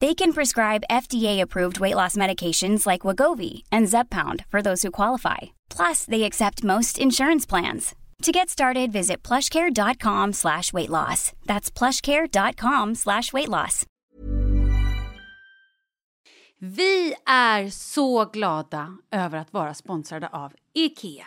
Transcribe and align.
They 0.00 0.14
can 0.14 0.32
prescribe 0.32 0.84
FDA-approved 0.90 1.80
weight 1.80 1.96
loss 1.96 2.16
medications 2.16 2.86
like 2.86 3.06
Wagovi 3.06 3.64
and 3.72 3.88
Zepbound 3.88 4.44
for 4.48 4.62
those 4.62 4.82
who 4.82 4.90
qualify. 4.92 5.38
Plus, 5.70 6.04
they 6.04 6.22
accept 6.22 6.62
most 6.62 6.98
insurance 6.98 7.46
plans. 7.46 7.94
To 8.22 8.32
get 8.32 8.48
started, 8.48 8.92
visit 8.92 9.22
plushcare.com 9.22 10.32
slash 10.32 10.72
weight 10.72 10.90
loss. 10.90 11.32
That's 11.46 11.70
plushcare.com 11.70 12.94
slash 12.94 13.32
weight 13.32 13.48
loss. 13.48 13.86
Vi 16.60 17.14
är 17.26 17.70
över 19.10 19.38
att 19.38 19.52
vara 19.52 19.74
sponsrade 19.74 20.28
IKEA. 20.74 21.26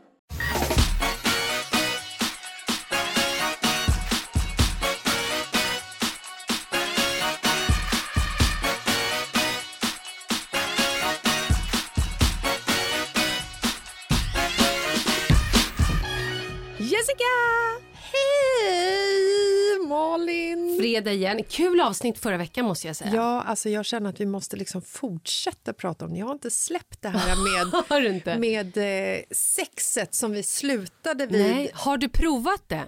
Jessica! 17.11 17.25
Hej 17.93 19.87
Malin! 19.87 20.77
Fredag 20.79 21.11
igen. 21.11 21.43
Kul 21.49 21.81
avsnitt 21.81 22.17
förra 22.19 22.37
veckan 22.37 22.65
måste 22.65 22.87
jag 22.87 22.95
säga. 22.95 23.11
Ja, 23.13 23.41
alltså 23.41 23.69
jag 23.69 23.85
känner 23.85 24.09
att 24.09 24.19
vi 24.19 24.25
måste 24.25 24.55
liksom 24.55 24.81
fortsätta 24.81 25.73
prata 25.73 26.05
om 26.05 26.13
det. 26.13 26.19
Jag 26.19 26.25
har 26.25 26.33
inte 26.33 26.51
släppt 26.51 27.01
det 27.01 27.09
här 27.09 27.35
med, 28.33 28.39
med 28.39 28.77
eh, 28.77 29.21
sexet 29.31 30.15
som 30.15 30.31
vi 30.31 30.43
slutade 30.43 31.25
vid. 31.25 31.55
Nej. 31.55 31.71
Har 31.73 31.97
du 31.97 32.09
provat 32.09 32.69
det? 32.69 32.83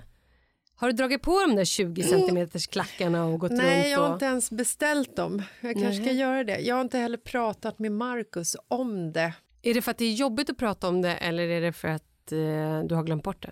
Har 0.75 0.87
du 0.87 0.93
dragit 0.93 1.21
på 1.21 1.39
de 1.39 1.55
där 1.55 1.65
20 1.65 2.03
centimeters 2.03 2.67
klackarna 2.67 3.25
och 3.25 3.39
gått 3.39 3.51
Nej, 3.51 3.77
runt? 3.81 3.91
jag 3.91 3.99
har 3.99 4.13
inte 4.13 4.25
ens 4.25 4.51
beställt 4.51 5.15
dem. 5.15 5.43
Jag 5.61 5.73
kanske 5.73 5.93
ska 5.93 6.05
Nej. 6.05 6.15
göra 6.15 6.43
det. 6.43 6.59
Jag 6.59 6.75
har 6.75 6.81
inte 6.81 6.97
heller 6.97 7.17
pratat 7.17 7.79
med 7.79 7.91
Markus 7.91 8.55
om 8.67 9.13
det. 9.13 9.33
Är 9.61 9.73
det 9.73 9.81
för 9.81 9.91
att 9.91 9.97
det 9.97 10.05
är 10.05 10.13
jobbigt 10.13 10.49
att 10.49 10.57
prata 10.57 10.87
om 10.87 11.01
det 11.01 11.11
eller 11.11 11.47
är 11.47 11.61
det 11.61 11.73
för 11.73 11.87
att 11.87 12.31
eh, 12.31 12.83
du 12.83 12.95
har 12.95 13.03
glömt 13.03 13.23
bort 13.23 13.41
det? 13.41 13.51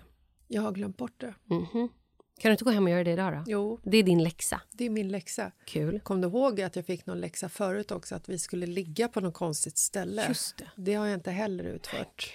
Jag 0.52 0.62
har 0.62 0.72
glömt 0.72 0.96
bort 0.96 1.20
det. 1.20 1.34
Mhm. 1.44 1.88
Kan 2.38 2.48
du 2.48 2.52
inte 2.52 2.64
gå 2.64 2.70
hem 2.70 2.84
och 2.84 2.90
göra 2.90 3.04
det 3.04 3.10
idag 3.10 3.32
då? 3.32 3.44
Jo, 3.46 3.80
Det 3.84 3.96
är 3.96 4.02
din 4.02 4.22
läxa. 4.22 4.60
det 4.72 4.84
är 4.86 4.90
min 4.90 5.08
läxa. 5.08 5.52
Kul. 5.66 6.00
Kom 6.00 6.20
du 6.20 6.28
ihåg 6.28 6.60
att 6.60 6.76
jag 6.76 6.86
fick 6.86 7.06
någon 7.06 7.20
läxa 7.20 7.48
förut 7.48 7.90
också? 7.90 8.14
Att 8.14 8.28
vi 8.28 8.38
skulle 8.38 8.66
ligga 8.66 9.08
på 9.08 9.20
något 9.20 9.34
konstigt 9.34 9.78
ställe. 9.78 10.24
Just 10.28 10.56
det. 10.56 10.70
Det 10.76 10.94
har 10.94 11.06
jag 11.06 11.14
inte 11.14 11.30
heller 11.30 11.64
utfört. 11.64 12.32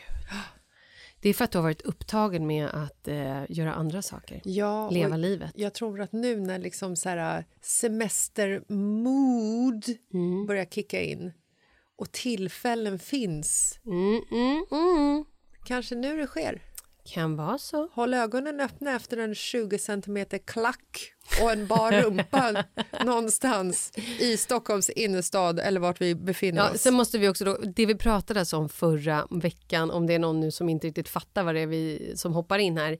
Det 1.22 1.30
är 1.30 1.34
för 1.34 1.46
att 1.46 1.52
du 1.52 1.58
har 1.58 1.64
varit 1.64 1.82
upptagen 1.82 2.48
med 2.48 2.68
att 2.68 3.08
eh, 3.08 3.44
göra 3.50 3.74
andra 3.74 4.02
saker. 4.02 4.42
Ja, 4.46 4.90
Leva 4.90 5.18
livet. 5.18 5.52
Jag 5.56 5.74
tror 5.74 6.02
att 6.02 6.12
nu 6.12 6.40
när 6.40 6.60
liksom 6.60 6.96
så 6.96 7.10
här 7.10 7.46
semestermood 7.62 9.86
Mm. 10.14 10.46
börjar 10.46 10.66
kicka 10.66 11.02
in 11.02 11.32
och 11.96 12.12
tillfällen 12.12 13.00
finns, 13.00 13.80
Mm, 13.86 14.22
mm, 14.32 14.66
mm. 14.72 15.26
kanske 15.66 15.96
nu 15.96 16.18
det 16.18 16.28
sker. 16.28 16.62
Kan 17.14 17.36
vara 17.36 17.58
så. 17.58 17.90
Håll 17.94 18.14
ögonen 18.14 18.60
öppna 18.60 18.96
efter 18.96 19.18
en 19.18 19.36
20 19.36 19.78
centimeter 19.80 20.38
klack 20.38 21.14
och 21.42 21.52
en 21.52 21.68
bar 21.68 21.92
rumpa 21.92 22.64
någonstans 23.06 23.92
i 24.20 24.38
Stockholms 24.38 24.90
innerstad 24.90 25.60
eller 25.60 25.80
vart 25.80 26.02
vi 26.02 26.16
befinner 26.16 26.62
Ja, 26.62 26.72
oss. 26.72 26.82
sen 26.82 26.94
måste 26.94 27.18
vi 27.18 27.30
också 27.30 27.46
då, 27.46 27.58
det 27.76 27.86
vi 27.86 27.96
pratade 27.96 28.40
alltså 28.40 28.58
om 28.58 28.70
förra 28.70 29.28
veckan, 29.30 29.92
om 29.92 30.08
det 30.08 30.14
är 30.14 30.20
någon 30.20 30.40
nu 30.40 30.52
som 30.52 30.70
inte 30.70 30.88
riktigt 30.88 31.10
fattar 31.10 31.44
vad 31.44 31.56
det 31.56 31.62
är 31.62 31.68
vi 31.68 32.12
som 32.16 32.34
hoppar 32.34 32.60
in 32.60 32.78
här. 32.78 32.98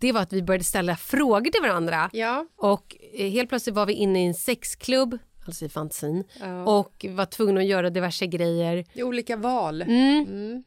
det 0.00 0.12
var 0.12 0.20
att 0.20 0.32
vi 0.32 0.42
började 0.42 0.64
ställa 0.64 0.96
frågor 0.96 1.50
till 1.50 1.62
varandra. 1.62 2.10
Ja. 2.12 2.46
Och 2.56 2.96
eh, 3.14 3.28
helt 3.30 3.48
plötsligt 3.48 3.74
var 3.76 3.86
vi 3.86 3.92
inne 3.92 4.22
i 4.24 4.26
en 4.26 4.34
sexklubb, 4.34 5.18
alltså 5.46 5.64
i 5.64 5.68
fantasin, 5.68 6.24
och 6.66 7.06
var 7.08 7.24
tvungna 7.26 7.60
att 7.60 7.66
göra 7.66 7.90
diverse 7.90 8.26
grejer. 8.26 8.84
I 8.92 9.02
olika 9.02 9.36
val. 9.36 9.82
Mm. 9.82 10.64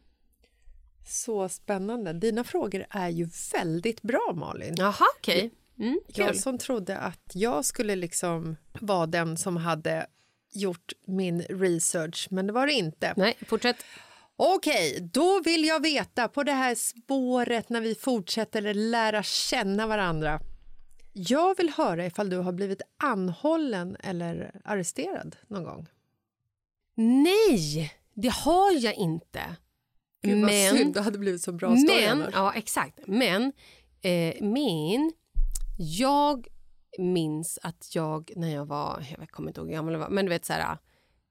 Så 1.10 1.50
spännande. 1.50 2.14
Dina 2.14 2.44
frågor 2.44 2.86
är 2.90 3.10
ju 3.10 3.30
väldigt 3.54 4.02
bra, 4.02 4.34
Malin. 4.36 4.76
Jaha, 4.78 5.06
okej. 5.18 5.52
Mm, 5.80 6.00
kul. 6.14 6.26
Jag 6.26 6.36
som 6.36 6.58
trodde 6.58 6.98
att 6.98 7.32
jag 7.34 7.66
skulle 7.66 7.96
liksom 7.96 8.56
vara 8.82 9.06
den 9.06 9.38
som 9.38 9.58
hade 9.58 10.08
gjort 10.54 10.94
min 11.08 11.42
research, 11.42 12.28
men 12.32 12.48
det 12.48 12.54
var 12.54 12.68
det 12.68 12.74
inte. 12.74 13.14
Nej, 13.18 13.38
fortsätt. 13.42 13.76
Okej, 14.36 15.10
då 15.14 15.42
vill 15.42 15.66
jag 15.66 15.82
veta 15.82 16.28
på 16.28 16.44
det 16.44 16.52
här 16.52 16.76
spåret 16.76 17.70
när 17.70 17.82
vi 17.82 17.96
fortsätter 17.96 18.74
lära 18.74 19.24
känna 19.24 19.88
varandra. 19.88 20.40
Jag 21.14 21.58
vill 21.58 21.70
höra 21.70 22.06
ifall 22.06 22.30
du 22.30 22.38
har 22.38 22.52
blivit 22.52 22.82
anhållen 22.98 23.98
eller 24.00 24.62
arresterad 24.64 25.36
någon 25.48 25.64
gång. 25.64 25.88
Nej, 26.96 27.94
det 28.14 28.34
har 28.34 28.72
jag 28.72 28.94
inte. 28.94 29.42
Gud, 30.22 30.42
vad 30.42 30.52
men, 30.52 30.78
synd, 30.78 30.94
det 30.94 31.02
hade 31.02 31.20
blivit 31.20 31.42
så 31.42 31.52
bra 31.52 31.78
story 31.78 32.02
men, 32.02 32.22
annars. 32.22 32.34
ja 32.34 32.54
exakt. 32.54 33.00
Men, 33.08 33.44
eh, 34.02 34.36
men 34.42 35.12
jag 35.78 36.48
minns 36.98 37.60
att 37.62 37.96
jag 37.96 38.32
när 38.36 38.56
jag 38.56 38.66
var, 38.66 39.06
jag 39.20 39.30
kommer 39.30 39.50
inte 39.50 39.60
ihåg 39.62 39.68
hur 39.68 39.76
gammal 39.76 39.94
jag 39.94 40.00
var, 40.00 40.10
men 40.10 40.26
du 40.26 40.30
vet 40.30 40.46
så 40.46 40.54
här 40.54 40.78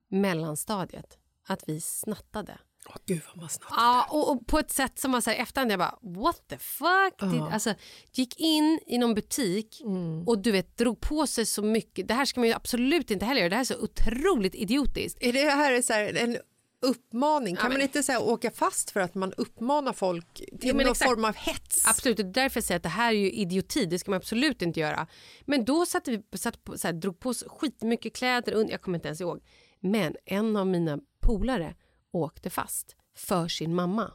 mellanstadiet, 0.09 1.17
att 1.47 1.63
vi 1.69 1.81
snattade. 1.81 2.57
Åh, 2.89 2.95
Gud 3.05 3.21
vad 3.27 3.37
man 3.37 3.49
snabbt. 3.49 3.73
Ja, 3.77 4.07
och, 4.09 4.31
och 4.31 4.47
på 4.47 4.59
ett 4.59 4.71
sätt 4.71 4.99
som 4.99 5.11
var 5.11 5.21
så 5.21 5.29
här 5.29 5.37
efterhand, 5.37 5.71
jag 5.71 5.79
bara 5.79 5.99
what 6.01 6.47
the 6.47 6.57
fuck? 6.57 7.19
Det, 7.19 7.53
alltså, 7.53 7.73
gick 8.13 8.39
in 8.39 8.79
i 8.87 8.97
någon 8.97 9.13
butik 9.13 9.81
Mm. 9.85 10.27
och 10.27 10.39
du 10.39 10.51
vet 10.51 10.77
drog 10.77 10.99
på 11.01 11.27
sig 11.27 11.45
så 11.45 11.61
mycket. 11.63 12.07
Det 12.07 12.13
här 12.13 12.25
ska 12.25 12.39
man 12.39 12.47
ju 12.47 12.53
absolut 12.55 13.11
inte 13.11 13.25
heller 13.25 13.41
göra. 13.41 13.49
Det 13.49 13.55
här 13.55 13.61
är 13.61 13.65
så 13.65 13.83
otroligt 13.83 14.55
idiotiskt. 14.55 15.17
Är 15.21 15.33
det 15.33 15.39
här 15.49 15.81
så 15.81 15.93
här, 15.93 16.13
en 16.17 16.37
uppmaning? 16.81 17.55
Kan 17.55 17.65
Ja, 17.65 17.71
man 17.71 17.81
inte 17.81 18.03
här, 18.07 18.21
åka 18.23 18.51
fast 18.51 18.91
för 18.91 18.99
att 18.99 19.15
man 19.15 19.33
uppmanar 19.33 19.93
folk 19.93 20.33
till 20.33 20.57
Jo, 20.61 20.73
någon 20.73 20.81
exakt. 20.81 21.09
form 21.11 21.25
av 21.25 21.35
hets? 21.35 21.87
Absolut, 21.87 22.17
det 22.17 22.23
är 22.23 22.33
därför 22.33 22.57
jag 22.57 22.63
säger 22.63 22.77
att 22.77 22.83
det 22.83 22.89
här 22.89 23.09
är 23.09 23.17
ju 23.17 23.31
idioti. 23.31 23.85
Det 23.85 23.99
ska 23.99 24.11
man 24.11 24.17
absolut 24.17 24.61
inte 24.61 24.79
göra. 24.79 25.07
Men 25.45 25.65
då 25.65 25.85
satte 25.85 26.11
vi, 26.11 26.37
satt 26.37 26.63
på, 26.63 26.77
så 26.77 26.87
här, 26.87 26.93
drog 26.93 27.19
på 27.19 27.29
oss 27.29 27.43
skitmycket 27.47 28.15
kläder. 28.15 28.65
Jag 28.71 28.81
kommer 28.81 28.97
inte 28.97 29.07
ens 29.07 29.21
ihåg. 29.21 29.39
Men 29.79 30.15
en 30.25 30.55
av 30.55 30.67
mina 30.67 30.99
polare 31.21 31.75
åkte 32.11 32.49
fast 32.49 32.95
för 33.15 33.47
sin 33.47 33.75
mamma. 33.75 34.11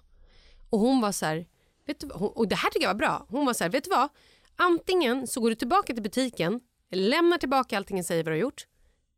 Och 0.70 0.78
hon 0.78 1.00
var 1.00 1.12
så 1.12 1.26
här, 1.26 1.46
vet 1.86 2.00
du, 2.00 2.06
och 2.10 2.48
det 2.48 2.54
här 2.56 2.70
tycker 2.70 2.86
jag 2.86 2.94
var 2.94 2.98
bra. 2.98 3.26
Hon 3.28 3.46
var 3.46 3.54
så 3.54 3.64
här, 3.64 3.70
vet 3.70 3.84
du 3.84 3.90
vad? 3.90 4.08
Antingen 4.56 5.26
så 5.26 5.40
går 5.40 5.48
du 5.50 5.54
tillbaka 5.54 5.94
till 5.94 6.02
butiken, 6.02 6.60
lämnar 6.90 7.38
tillbaka 7.38 7.76
allting 7.76 7.98
och 7.98 8.04
säger 8.04 8.24
vad 8.24 8.32
du 8.32 8.36
har 8.36 8.40
gjort. 8.40 8.66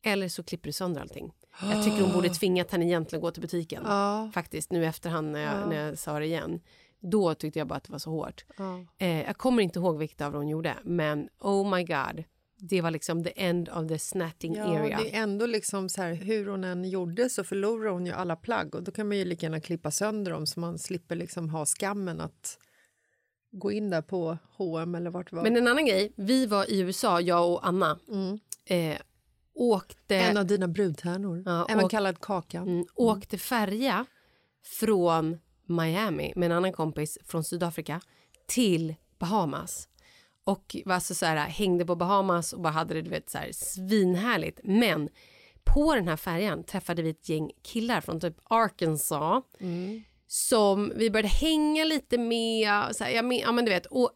Eller 0.04 0.28
så 0.28 0.42
klipper 0.42 0.68
du 0.68 0.72
sönder 0.72 1.00
allting. 1.00 1.32
Jag 1.62 1.84
tycker 1.84 2.02
hon 2.02 2.12
borde 2.12 2.28
tvingat 2.34 2.70
henne 2.70 2.84
egentligen 2.86 3.20
att 3.20 3.22
gå 3.22 3.30
till 3.30 3.42
butiken. 3.42 3.82
Ja. 3.86 4.30
Faktiskt 4.34 4.72
nu 4.72 4.82
i 4.82 4.86
efterhand 4.86 5.32
när 5.32 5.40
jag, 5.40 5.68
när 5.68 5.86
jag 5.86 5.98
sa 5.98 6.18
det 6.18 6.26
igen. 6.26 6.60
Då 7.00 7.34
tyckte 7.34 7.58
jag 7.58 7.68
bara 7.68 7.74
att 7.74 7.84
det 7.84 7.92
var 7.92 7.98
så 7.98 8.10
hårt. 8.10 8.44
Ja. 8.56 8.84
Eh, 8.98 9.22
jag 9.22 9.36
kommer 9.38 9.62
inte 9.62 9.78
ihåg 9.78 9.98
vilket 9.98 10.20
av 10.20 10.32
dem 10.32 10.40
hon 10.42 10.48
gjorde, 10.48 10.74
men 10.84 11.28
oh 11.40 11.76
my 11.76 11.84
god. 11.84 12.24
Det 12.58 12.80
var 12.80 12.90
liksom 12.90 13.24
the 13.24 13.32
end 13.44 13.68
of 13.68 13.88
the 13.88 13.98
snatting 13.98 14.54
Ja, 14.54 14.64
area. 14.64 14.98
det 14.98 15.16
är 15.16 15.22
ändå 15.22 15.46
liksom 15.46 15.88
så 15.88 16.02
här, 16.02 16.14
hur 16.14 16.46
hon 16.46 16.64
än 16.64 16.84
gjorde 16.90 17.30
så 17.30 17.44
förlorar 17.44 17.90
hon 17.90 18.06
ju 18.06 18.12
alla 18.12 18.36
plagg 18.36 18.74
och 18.74 18.82
då 18.82 18.92
kan 18.92 19.08
man 19.08 19.16
ju 19.16 19.24
lika 19.24 19.46
gärna 19.46 19.60
klippa 19.60 19.90
sönder 19.90 20.32
dem 20.32 20.46
så 20.46 20.60
man 20.60 20.78
slipper 20.78 21.16
liksom 21.16 21.50
ha 21.50 21.66
skammen 21.66 22.20
att 22.20 22.58
gå 23.52 23.72
in 23.72 23.90
där 23.90 24.02
på 24.02 24.38
H&M 24.56 24.94
eller 24.94 25.10
vart 25.10 25.30
det 25.30 25.36
var. 25.36 25.42
Men 25.42 25.56
en 25.56 25.68
annan 25.68 25.86
grej, 25.86 26.12
vi 26.16 26.46
var 26.46 26.70
i 26.70 26.80
USA, 26.80 27.20
jag 27.20 27.52
och 27.52 27.66
Anna. 27.66 27.98
Eh, 28.64 28.96
åkte, 29.56 30.16
en 30.16 30.36
av 30.36 30.46
dina 30.46 30.68
brudtärnor, 30.68 31.42
Ja, 31.46 31.66
även 31.68 31.84
och- 31.84 31.90
kallad 31.90 32.20
Kakan. 32.20 32.68
mm, 32.68 32.86
åkte 32.94 33.38
färja 33.38 34.06
från 34.64 35.38
Miami 35.66 36.32
med 36.36 36.46
en 36.50 36.56
annan 36.56 36.72
kompis 36.72 37.18
från 37.24 37.44
Sydafrika 37.44 38.00
till 38.46 38.94
Bahamas. 39.18 39.88
Och 40.44 40.76
var 40.84 40.94
alltså 40.94 41.14
så 41.14 41.26
här, 41.26 41.36
hängde 41.36 41.86
på 41.86 41.96
Bahamas 41.96 42.52
och 42.52 42.60
bara 42.60 42.72
hade 42.72 42.94
det 42.94 43.02
du 43.02 43.10
vet, 43.10 43.30
så 43.30 43.38
här, 43.38 43.52
svinhärligt. 43.52 44.60
Men 44.64 45.08
på 45.64 45.94
den 45.94 46.08
här 46.08 46.16
färjan 46.16 46.64
träffade 46.64 47.02
vi 47.02 47.10
ett 47.10 47.28
gäng 47.28 47.50
killar 47.62 48.00
från 48.00 48.20
typ 48.20 48.36
Arkansas 48.44 49.44
som 50.26 50.92
vi 50.96 51.10
började 51.10 51.28
hänga 51.28 51.84
lite 51.84 52.18
med. 52.18 52.96
Så 52.96 53.04
här, 53.04 53.10
ja, 53.10 53.22
men, 53.22 53.38
ja, 53.38 53.52
men 53.52 53.64
du 53.64 53.70
vet. 53.70 53.86
Och 53.86 54.10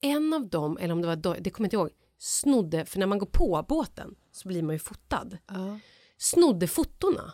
en 0.00 0.32
av 0.32 0.48
dem, 0.48 0.78
eller 0.80 0.92
om 0.94 1.00
det 1.02 1.06
var 1.08 1.16
det 1.40 1.50
kommer 1.50 1.64
jag 1.64 1.66
inte 1.66 1.76
ihåg, 1.76 1.90
snodde, 2.18 2.84
för 2.84 2.98
när 2.98 3.06
man 3.06 3.18
går 3.18 3.26
på 3.26 3.64
båten 3.68 4.14
så 4.32 4.48
blir 4.48 4.62
man 4.62 4.74
ju 4.74 4.78
fotad. 4.78 5.38
Ja. 5.48 5.78
Snodde 6.18 6.66
fotona 6.68 7.32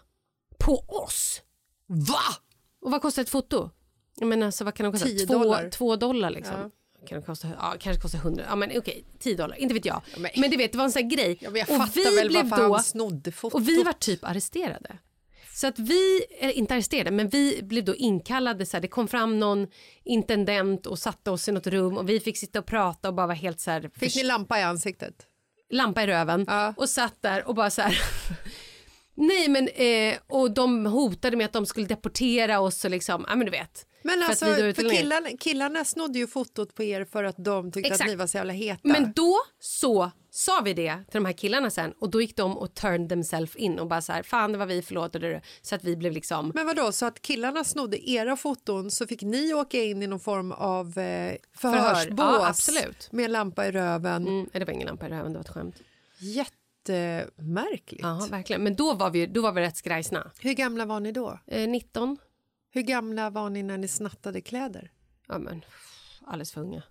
på 0.59 0.79
oss. 0.79 1.43
Va? 1.87 2.21
Och 2.81 2.91
vad 2.91 3.03
kostar 3.03 3.23
ett 3.23 3.29
foto? 3.31 3.71
Jag 4.17 4.27
menar, 4.29 4.47
alltså, 4.47 4.65
vad 4.65 4.75
kan 4.75 4.87
det 4.87 4.93
kosta? 4.93 5.06
10 5.06 5.27
två, 5.27 5.33
dollar. 5.33 5.71
Två 5.71 5.97
dollar 5.97 6.31
liksom. 6.31 6.71
Kan 7.09 7.21
det 7.21 7.27
kosta, 7.27 7.49
ja, 7.59 7.75
kanske 7.81 8.03
kostar 8.03 8.19
100, 8.19 8.45
ja 8.49 8.56
men 8.56 8.79
okej, 8.79 9.05
10 9.19 9.37
dollar, 9.37 9.56
inte 9.56 9.75
vet 9.75 9.85
jag. 9.85 10.03
men- 10.19 10.31
men, 10.37 10.50
du 10.50 10.56
vet, 10.56 10.73
det 10.73 10.79
var 10.79 10.85
en 10.85 10.93
sån 10.93 11.03
här 11.03 11.11
grej. 11.11 11.39
Ja, 11.41 11.50
jag 11.55 11.71
och 11.71 11.77
fattar 11.77 12.17
väl 12.17 12.35
varför 12.35 12.62
han 12.73 12.85
snodde 12.85 13.33
fotot. 13.33 13.55
och 13.55 13.69
vi 13.69 13.83
var 13.83 13.93
typ 13.93 14.25
arresterade. 14.25 14.99
Så 15.55 15.67
att 15.67 15.79
vi, 15.79 16.21
eller 16.39 16.53
inte 16.53 16.75
arresterade, 16.75 17.11
men 17.11 17.29
vi 17.29 17.62
blev 17.62 17.85
då 17.85 17.97
inkallade. 17.97 18.67
Så 18.67 18.77
här, 18.77 18.83
det 18.83 18.89
kom 18.89 19.09
fram 19.09 19.39
någon 19.39 19.67
intendent 20.05 20.87
och 20.87 20.99
satte 20.99 21.31
oss 21.31 21.49
i 21.49 21.53
något 21.53 21.67
rum 21.67 21.97
och 21.97 22.09
vi 22.09 22.21
fick 22.21 22.39
sitta 22.39 22.59
och 22.59 22.67
prata 22.67 23.09
och 23.09 23.15
bara 23.15 23.27
vara 23.27 23.35
helt 23.37 23.61
så 23.61 23.71
här, 23.71 23.91
Fick 23.94 24.17
ni 24.17 24.23
lampa 24.23 24.59
i 24.59 24.62
ansiktet? 24.62 25.27
Lampa 25.70 26.03
i 26.03 26.06
röven 26.06 26.44
Ja. 26.49 26.75
och 26.76 26.88
satt 26.88 27.23
där 27.23 27.49
och 27.49 27.55
bara 27.55 27.70
så 27.70 27.82
här. 27.82 27.99
Nej 29.15 29.49
men 29.49 29.69
eh, 29.69 30.19
och 30.26 30.50
de 30.50 30.87
hotade 30.87 31.37
med 31.37 31.44
att 31.44 31.53
de 31.53 31.67
skulle 31.67 31.87
deportera 31.87 32.61
oss 32.61 32.85
och 32.85 32.91
liksom, 32.91 33.25
ja 33.29 33.37
men 33.37 33.44
du 33.47 33.50
vet. 33.50 33.85
Men 34.03 34.20
För 34.20 34.29
alltså, 34.29 34.44
för 34.44 34.65
utbildningen. 34.65 35.03
killarna, 35.03 35.29
killarna 35.41 35.85
snodde 35.85 36.19
ju 36.19 36.26
fotot 36.26 36.75
på 36.75 36.82
er 36.82 37.05
för 37.05 37.25
att 37.25 37.37
de 37.38 37.73
tyckte 37.73 37.88
Exakt. 37.88 38.00
att 38.00 38.06
ni 38.09 38.17
var 38.17 38.26
så 38.26 38.37
jävla 38.37 38.53
heta. 38.53 38.81
Men 38.82 39.12
då 39.12 39.37
så 39.61 40.11
sa 40.38 40.61
vi 40.64 40.75
det 40.75 40.94
till 40.96 41.20
de 41.23 41.25
här 41.25 41.32
killarna 41.32 41.70
sen 41.70 41.93
och 42.00 42.11
då 42.11 42.20
gick 42.20 42.37
de 42.37 42.58
och 42.58 42.75
turned 42.75 43.08
themselves 43.08 43.56
in 43.56 43.79
och 43.79 43.87
bara 43.88 44.00
så 44.02 44.12
här, 44.12 44.23
fan 44.23 44.52
det 44.52 44.58
var 44.58 44.67
vi, 44.67 44.82
förlåt. 44.82 45.14
och 45.14 45.20
det- 45.20 45.40
Så 45.62 45.75
att 45.75 45.85
vi 45.85 45.96
blev 45.96 46.12
liksom, 46.12 46.52
Men 46.55 46.67
vadå, 46.67 46.93
så 46.93 47.06
att 47.06 47.23
killarna 47.23 47.64
snodde 47.64 48.11
era 48.11 48.37
foton 48.37 48.90
så 48.90 49.06
fick 49.06 49.23
ni 49.23 49.55
åka 49.55 49.82
in 49.85 50.02
i 50.02 50.06
någon 50.06 50.20
form 50.20 50.52
av 50.52 50.99
eh, 50.99 51.37
förhörsbås 51.56 52.19
Ja, 52.19 52.49
absolut. 52.49 53.08
med 53.12 53.31
lampa 53.31 53.67
i 53.67 53.73
röven? 53.73 54.29
mm, 54.29 54.48
det 54.53 54.65
var 54.65 54.72
ingen 54.72 54.86
lampa 54.86 55.06
i 55.06 55.10
röven, 55.10 55.32
det 55.32 55.39
var 55.39 55.44
ett 55.44 55.48
skämt. 55.48 55.77
Jättemärkligt. 56.19 58.03
Ja, 58.03 58.27
verkligen. 58.31 58.63
Men 58.63 58.74
då 58.77 58.94
var 58.94 59.10
vi, 59.10 59.27
då 59.27 59.41
var 59.43 59.53
vi 59.53 59.60
rätt 59.60 59.77
skrajsna. 59.77 60.31
Hur 60.41 60.53
gamla 60.53 60.84
var 60.84 61.01
ni 61.01 61.13
då? 61.13 61.39
Eh, 61.46 61.69
19, 61.69 62.17
Hur 62.70 62.82
gamla 62.82 63.31
var 63.31 63.51
ni 63.51 63.63
när 63.63 63.79
ni 63.79 63.89
snattade 63.89 64.41
kläder? 64.41 64.93
ja 65.29 65.39
men 65.39 65.65
alldeles 66.27 66.53
för 66.53 66.60
unga. 66.60 66.82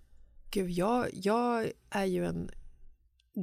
Gud, 0.50 0.70
jag, 0.70 1.06
jag 1.12 1.72
är 1.90 2.04
ju 2.04 2.26
en 2.26 2.50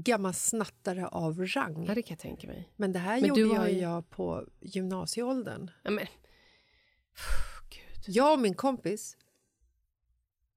gammal 0.03 0.33
snattare 0.33 1.07
av 1.07 1.45
rang. 1.45 1.85
Ja, 1.87 1.95
det 1.95 2.01
kan 2.01 2.13
jag 2.15 2.19
tänka 2.19 2.47
mig. 2.47 2.69
Men 2.75 2.93
det 2.93 2.99
här 2.99 3.19
Men 3.21 3.29
gjorde 3.29 3.41
jag, 3.55 3.71
ju- 3.71 3.79
jag 3.79 4.09
på 4.09 4.45
gymnasieåldern. 4.61 5.71
Ja, 5.83 5.91
men, 5.91 6.07
Jag 8.07 8.33
och 8.33 8.39
min 8.39 8.53
kompis, 8.55 9.17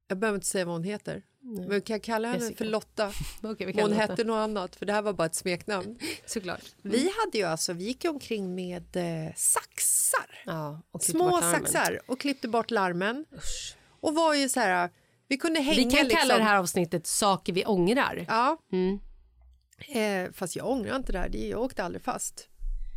jag 0.09 0.18
behöver 0.18 0.37
inte 0.37 0.47
säga 0.47 0.64
vad 0.64 0.75
hon 0.75 0.85
heter, 0.85 1.23
men 1.40 1.71
vi 1.71 1.80
kan 1.80 2.00
kalla 2.00 2.28
henne 2.28 2.40
Jessica. 2.45 2.59
för 2.59 2.64
Lotta. 2.64 3.12
kan 3.42 3.80
hon 3.80 3.92
hette 3.92 4.25
något 4.25 4.37
annat, 4.37 4.76
för 4.76 4.87
det 4.87 4.92
här 4.92 5.02
var 5.02 5.12
bara 5.12 5.26
ett 5.26 5.35
smeknamn. 5.35 5.99
Såklart. 6.26 6.64
Vi 6.83 7.12
hade 7.25 7.38
ju 7.38 7.45
alltså, 7.45 7.73
vi 7.73 7.85
gick 7.85 8.04
omkring 8.04 8.54
med 8.54 8.97
eh, 8.97 9.35
saxar. 9.37 10.42
Ja, 10.47 10.83
Små 11.00 11.40
saxar 11.40 12.00
och 12.07 12.21
klippte 12.21 12.49
bort 12.49 12.71
larmen. 12.71 13.25
Usch. 13.37 13.76
Och 14.00 14.14
var 14.14 14.35
ju 14.35 14.49
så 14.49 14.61
här, 14.61 14.90
vi 15.28 15.37
kunde 15.37 15.61
hänga 15.61 15.76
Vi 15.76 15.83
kan 15.97 16.07
liksom. 16.07 16.21
kalla 16.21 16.38
det 16.38 16.45
här 16.45 16.57
avsnittet 16.59 17.07
saker 17.07 17.52
vi 17.52 17.64
ångrar. 17.64 18.25
Ja, 18.28 18.59
Mm. 18.73 18.99
Eh, 19.78 20.32
fast 20.32 20.56
jag 20.56 20.66
ångrar 20.70 20.97
inte 20.97 21.12
det 21.12 21.18
här, 21.18 21.28
det- 21.28 21.49
jag 21.49 21.61
åkte 21.62 21.85
aldrig 21.85 22.02
fast. 22.02 22.49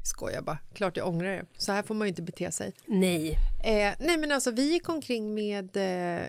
Skojar 0.06 0.42
bara, 0.42 0.58
klart 0.74 0.98
jag 0.98 1.08
ångrar 1.08 1.30
det. 1.32 1.46
Så 1.58 1.72
här 1.72 1.84
får 1.84 1.96
man 1.96 2.08
ju 2.08 2.10
inte 2.10 2.22
bete 2.22 2.52
sig. 2.52 2.74
Nej. 2.86 3.30
Eh, 3.64 3.94
nej 4.00 4.18
men 4.18 4.32
alltså 4.32 4.52
vi 4.52 4.72
gick 4.72 4.90
omkring 4.90 5.34
med, 5.34 5.78
eh, 5.78 6.26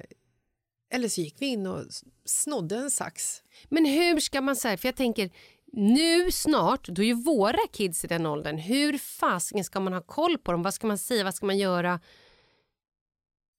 eller 0.94 1.08
så 1.08 1.20
gick 1.20 1.36
vi 1.38 1.46
in 1.46 1.66
och 1.66 1.84
snodde 2.24 2.76
en 2.76 2.90
sax. 2.90 3.42
Men 3.68 3.84
hur 3.86 4.20
ska 4.20 4.40
man 4.40 4.56
säga, 4.56 4.76
för 4.76 4.88
jag 4.88 4.96
tänker 4.96 5.30
nu 5.72 6.32
snart, 6.32 6.88
då 6.88 7.02
är 7.02 7.06
ju 7.06 7.14
våra 7.14 7.66
kids 7.72 8.04
i 8.04 8.08
den 8.08 8.26
åldern, 8.26 8.58
hur 8.58 8.98
fasiken 8.98 9.64
ska 9.64 9.80
man 9.80 9.92
ha 9.92 10.00
koll 10.00 10.38
på 10.38 10.52
dem? 10.52 10.62
Vad 10.62 10.74
ska 10.74 10.86
man 10.86 10.98
säga, 10.98 11.24
vad 11.24 11.34
ska 11.34 11.46
man 11.46 11.58
göra? 11.58 12.00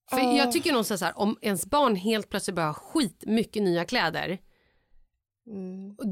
För 0.09 0.19
Åh. 0.21 0.37
jag 0.37 0.51
tycker 0.51 0.71
någonstans 0.71 0.99
så 0.99 1.05
här, 1.05 1.17
om 1.19 1.37
ens 1.41 1.65
barn 1.65 1.95
helt 1.95 2.29
plötsligt 2.29 2.55
börjar 2.55 2.67
ha 2.69 2.73
skit 2.73 3.23
mycket 3.25 3.63
nya 3.63 3.85
kläder, 3.85 4.37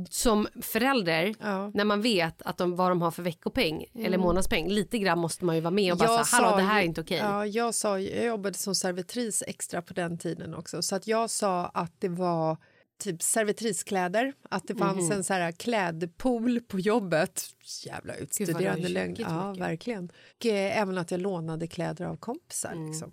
Som 0.09 0.47
förälder, 0.61 1.35
Ja. 1.39 1.71
när 1.73 1.83
man 1.85 2.01
vet 2.01 2.41
att 2.41 2.57
de, 2.57 2.75
vad 2.75 2.91
de 2.91 3.01
har 3.01 3.11
för 3.11 3.23
veckopeng 3.23 3.85
eller 3.95 4.17
månadspeng, 4.17 4.69
lite 4.69 4.97
grann 5.00 5.19
måste 5.19 5.45
man 5.45 5.55
ju 5.55 5.61
vara 5.61 5.71
med 5.71 5.91
och 5.93 5.97
bara 6.00 6.09
Jag 6.11 6.27
säga, 6.27 6.43
hallå 6.43 6.57
det 6.57 6.63
här 6.63 6.79
är 6.81 6.85
inte 6.85 7.01
okej. 7.01 7.17
Ja, 7.17 7.45
jag, 7.45 7.75
sa, 7.75 8.00
jag 8.00 8.25
jobbade 8.25 8.57
som 8.57 8.75
servitris 8.75 9.43
extra 9.47 9.81
på 9.81 9.93
den 9.93 10.17
tiden 10.17 10.55
också. 10.55 10.81
Så 10.81 10.95
att 10.95 11.07
jag 11.07 11.29
sa 11.29 11.65
att 11.65 11.93
det 12.00 12.09
var 12.09 12.57
typ 13.03 13.21
servitriskläder, 13.21 14.33
att 14.50 14.67
det 14.67 14.75
fanns 14.75 15.01
Mhm. 15.09 15.11
en 15.11 15.23
så 15.23 15.33
här 15.33 15.51
klädpool 15.51 16.59
på 16.61 16.79
jobbet. 16.79 17.43
Jävla 17.85 18.15
utstuderande 18.15 18.89
lögn. 18.89 19.15
Ja, 19.19 19.50
mycket. 19.50 19.63
verkligen. 19.63 20.11
Och 20.39 20.45
eh, 20.45 20.79
även 20.81 20.97
att 20.97 21.11
jag 21.11 21.19
lånade 21.21 21.67
kläder 21.67 22.05
av 22.05 22.15
kompisar. 22.17 22.71
Mm. 22.71 22.88
Liksom. 22.88 23.11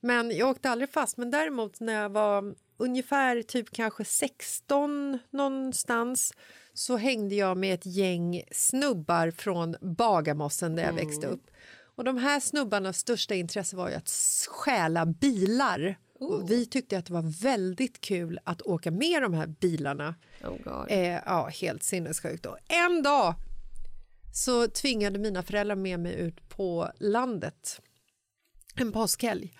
Men 0.00 0.30
jag 0.36 0.48
åkte 0.50 0.70
aldrig 0.70 0.90
fast. 0.90 1.16
Men 1.16 1.30
däremot 1.30 1.80
när 1.80 1.92
jag 1.92 2.10
var 2.10 2.54
ungefär 2.78 3.42
typ 3.42 3.70
kanske 3.70 4.04
16 4.04 5.18
någonstans 5.30 6.32
så 6.72 6.96
hängde 6.96 7.34
jag 7.34 7.56
med 7.56 7.74
ett 7.74 7.86
gäng 7.86 8.42
snubbar 8.52 9.30
från 9.30 9.76
Bagarmossen 9.80 10.76
där 10.76 10.82
jag 10.82 10.92
växte 10.92 11.26
upp. 11.26 11.50
Och 11.96 12.04
de 12.04 12.16
här 12.16 12.40
snubbarnas 12.40 12.98
största 12.98 13.34
intresse 13.34 13.76
var 13.76 13.88
ju 13.88 13.94
att 13.94 14.10
stjäla 14.48 15.06
bilar. 15.06 15.98
Och 16.20 16.50
vi 16.50 16.66
tyckte 16.66 16.98
att 16.98 17.06
det 17.06 17.12
var 17.12 17.42
väldigt 17.42 18.00
kul 18.00 18.38
att 18.44 18.62
åka 18.62 18.90
med 18.90 19.22
de 19.22 19.34
här 19.34 19.46
bilarna. 19.46 20.14
Oh. 20.44 20.92
Eh, 20.92 21.20
ja, 21.26 21.50
helt 21.60 21.82
sinnessjukt. 21.82 22.46
Och 22.46 22.58
en 22.68 23.02
dag 23.02 23.34
så 24.34 24.68
tvingade 24.68 25.18
mina 25.18 25.42
föräldrar 25.42 25.76
med 25.76 26.00
mig 26.00 26.14
ut 26.14 26.48
på 26.48 26.90
landet 26.98 27.80
en 28.80 28.92
påskhelg. 28.92 29.52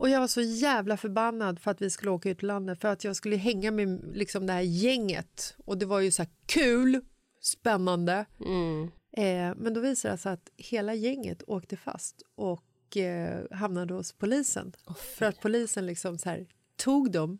Och 0.00 0.08
jag 0.08 0.20
var 0.20 0.28
så 0.28 0.40
jävla 0.40 0.96
förbannad 0.96 1.58
för 1.58 1.70
att 1.70 1.82
vi 1.82 1.90
skulle 1.90 2.10
åka 2.10 2.30
ut 2.30 2.38
på 2.38 2.46
landet 2.46 2.80
för 2.80 2.88
att 2.88 3.04
jag 3.04 3.16
skulle 3.16 3.36
hänga 3.36 3.70
med 3.70 4.10
liksom 4.14 4.46
det 4.46 4.52
här 4.52 4.60
gänget. 4.60 5.56
Och 5.64 5.78
det 5.78 5.86
var 5.86 6.00
ju 6.00 6.10
så 6.10 6.22
här 6.22 6.30
kul, 6.46 7.00
spännande. 7.40 8.26
Eh, 9.12 9.54
men 9.56 9.74
då 9.74 9.80
visade 9.80 10.14
det 10.14 10.18
sig 10.18 10.32
att 10.32 10.50
hela 10.56 10.94
gänget 10.94 11.42
åkte 11.46 11.76
fast 11.76 12.22
och 12.34 12.96
eh, 12.96 13.44
hamnade 13.50 13.94
hos 13.94 14.12
polisen. 14.12 14.72
för 15.18 15.26
att 15.26 15.40
polisen 15.40 15.86
liksom 15.86 16.18
så 16.18 16.28
här, 16.28 16.46
tog 16.76 17.10
dem. 17.12 17.38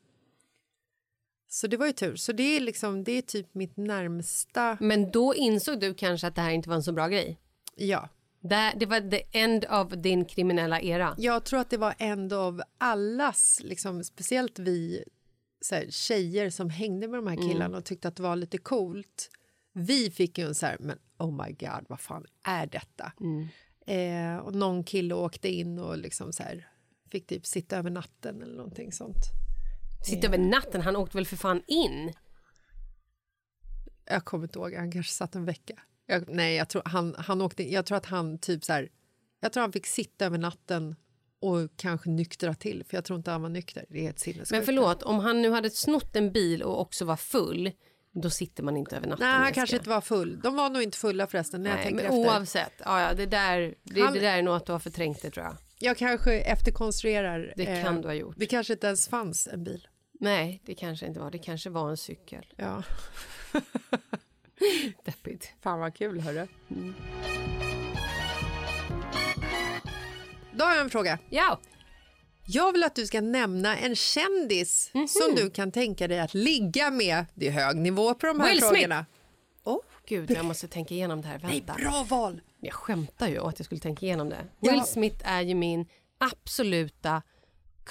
Så 1.48 1.66
det 1.66 1.76
var 1.76 1.86
ju 1.86 1.92
tur. 1.92 2.16
Så 2.16 2.32
det 2.32 2.56
är, 2.56 2.60
liksom, 2.60 3.04
det 3.04 3.12
är 3.12 3.22
typ 3.22 3.54
mitt 3.54 3.76
närmsta... 3.76 4.78
Men 4.80 5.10
då 5.10 5.34
insåg 5.34 5.80
du 5.80 5.94
kanske 5.94 6.26
att 6.26 6.34
det 6.34 6.42
här 6.42 6.50
inte 6.50 6.68
var 6.68 6.76
en 6.76 6.82
så 6.82 6.92
bra 6.92 7.08
grej? 7.08 7.40
Ja. 7.74 8.08
Det, 8.40 8.72
det 8.76 8.86
var 8.86 9.10
the 9.10 9.22
end 9.32 9.64
of 9.70 9.88
din 9.92 10.24
kriminella 10.24 10.80
era. 10.80 11.14
Jag 11.18 11.44
tror 11.44 11.60
att 11.60 11.70
det 11.70 11.76
var 11.76 11.94
en 11.98 12.32
av 12.32 12.62
allas, 12.78 13.60
liksom, 13.64 14.04
speciellt 14.04 14.58
vi 14.58 15.04
så 15.60 15.74
här, 15.74 15.86
tjejer 15.90 16.50
som 16.50 16.70
hängde 16.70 17.08
med 17.08 17.18
de 17.18 17.26
här 17.26 17.36
killarna 17.50 17.78
och 17.78 17.84
tyckte 17.84 18.08
att 18.08 18.16
det 18.16 18.22
var 18.22 18.36
lite 18.36 18.58
coolt. 18.58 19.30
Vi 19.72 20.10
fick 20.10 20.38
ju 20.38 20.46
en 20.46 20.54
så 20.54 20.66
här, 20.66 20.76
men 20.80 20.98
oh 21.18 21.46
my 21.46 21.52
god, 21.52 21.86
vad 21.88 22.00
fan 22.00 22.26
är 22.44 22.66
detta? 22.66 23.12
Eh, 23.86 24.36
och 24.36 24.54
någon 24.54 24.84
kille 24.84 25.14
åkte 25.14 25.48
in 25.48 25.78
och 25.78 25.98
liksom 25.98 26.32
så 26.32 26.42
här, 26.42 26.68
fick 27.10 27.26
typ 27.26 27.46
sitta 27.46 27.76
över 27.76 27.90
natten 27.90 28.42
eller 28.42 28.56
någonting 28.56 28.92
sånt. 28.92 29.24
Sitta 30.06 30.26
över 30.26 30.38
natten, 30.38 30.80
han 30.80 30.96
åkte 30.96 31.16
väl 31.16 31.26
för 31.26 31.36
fan 31.36 31.62
in? 31.66 32.12
Jag 34.04 34.24
kommer 34.24 34.44
inte 34.44 34.58
ihåg, 34.58 34.74
han 34.74 34.92
kanske 34.92 35.12
satt 35.12 35.34
en 35.34 35.44
vecka. 35.44 35.82
Jag, 36.10 36.28
nej, 36.28 36.56
jag 36.56 36.68
tror, 36.68 36.82
han, 36.84 37.14
han 37.18 37.40
åkte, 37.40 37.72
jag 37.72 37.86
tror 37.86 37.98
att 37.98 38.06
han 38.06 38.38
typ 38.38 38.64
så 38.64 38.72
här, 38.72 38.88
jag 39.40 39.52
tror 39.52 39.60
han 39.60 39.72
fick 39.72 39.86
sitta 39.86 40.26
över 40.26 40.38
natten 40.38 40.96
och 41.40 41.70
kanske 41.76 42.10
nyktra 42.10 42.54
till, 42.54 42.84
för 42.88 42.96
jag 42.96 43.04
tror 43.04 43.16
inte 43.18 43.30
han 43.30 43.42
var 43.42 43.48
nykter. 43.48 43.84
Det 43.88 44.06
är 44.06 44.10
ett 44.10 44.18
sinnessjukt. 44.20 44.50
Men 44.50 44.62
förlåt, 44.62 45.02
om 45.02 45.18
han 45.18 45.42
nu 45.42 45.50
hade 45.50 45.70
snott 45.70 46.16
en 46.16 46.32
bil 46.32 46.62
och 46.62 46.80
också 46.80 47.04
var 47.04 47.16
full, 47.16 47.70
då 48.12 48.30
sitter 48.30 48.62
man 48.62 48.76
inte 48.76 48.96
över 48.96 49.06
natten. 49.06 49.26
Nej, 49.28 49.38
han 49.38 49.52
kanske 49.52 49.76
inte 49.76 49.88
var 49.88 50.00
full. 50.00 50.40
De 50.40 50.56
var 50.56 50.70
nog 50.70 50.82
inte 50.82 50.98
fulla 50.98 51.26
förresten. 51.26 51.62
När 51.62 51.70
jag 51.70 51.76
Nej, 51.76 51.84
tänker 51.84 52.02
men 52.10 52.20
efter. 52.20 52.34
oavsett, 52.36 52.72
ja, 52.84 53.00
ja, 53.00 53.14
det, 53.14 53.26
där, 53.26 53.74
det, 53.82 54.00
Han- 54.00 54.12
det 54.14 54.20
där 54.20 54.38
är 54.38 54.42
nog 54.42 54.54
att 54.54 54.66
du 54.66 54.72
har 54.72 54.78
förträngt 54.78 55.22
det 55.22 55.30
tror 55.30 55.46
jag. 55.46 55.56
Jag 55.78 55.96
kanske 55.96 56.40
efterkonstruerar. 56.40 57.52
Det 57.56 57.66
eh, 57.66 57.84
kan 57.84 58.02
du 58.02 58.08
ha 58.08 58.14
gjort. 58.14 58.34
Det 58.38 58.46
kanske 58.46 58.72
inte 58.72 58.86
ens 58.86 59.08
fanns 59.08 59.46
en 59.46 59.64
bil. 59.64 59.88
Nej, 60.20 60.62
det 60.66 60.74
kanske 60.74 61.06
inte 61.06 61.20
var. 61.20 61.30
Det 61.30 61.38
kanske 61.38 61.70
var 61.70 61.90
en 61.90 61.96
cykel. 61.96 62.46
Ja. 62.56 62.82
Deppigt. 65.04 65.52
Fan 65.62 65.78
vad 65.80 65.94
kul, 65.94 66.20
hörru. 66.20 66.46
Då 70.52 70.64
har 70.64 70.72
jag 70.72 70.80
en 70.80 70.90
fråga. 70.90 71.18
Ja, 71.30 71.60
Jag 72.46 72.72
vill 72.72 72.84
att 72.84 72.94
du 72.94 73.06
ska 73.06 73.20
nämna 73.20 73.76
en 73.78 73.96
kändis 73.96 74.90
Mhm. 74.94 75.08
som 75.08 75.34
du 75.34 75.50
kan 75.50 75.72
tänka 75.72 76.08
dig 76.08 76.20
att 76.20 76.34
ligga 76.34 76.90
med. 76.90 77.26
Det 77.34 77.46
är 77.48 77.50
hög 77.52 77.76
nivå 77.76 78.14
på 78.14 78.26
de 78.26 78.40
här 78.40 78.48
Will 78.48 78.58
Smith. 78.58 78.72
frågorna. 78.72 79.06
Oh, 79.64 79.78
gud, 80.06 80.30
jag 80.30 80.44
måste 80.44 80.68
tänka 80.68 80.94
igenom 80.94 81.22
det 81.22 81.28
här. 81.28 81.40
nej, 81.42 81.50
Vänta. 81.66 81.74
bra 81.82 82.06
val! 82.08 82.40
Jag 82.60 82.72
skämtar 82.74 83.28
ju 83.28 83.38
att 83.38 83.58
jag 83.58 83.66
skulle 83.66 83.80
tänka 83.80 84.06
igenom 84.06 84.28
det. 84.28 84.44
Ja. 84.60 84.72
Will 84.72 84.82
Smith 84.84 85.28
är 85.30 85.40
ju 85.40 85.54
min 85.54 85.86
absoluta... 86.18 87.22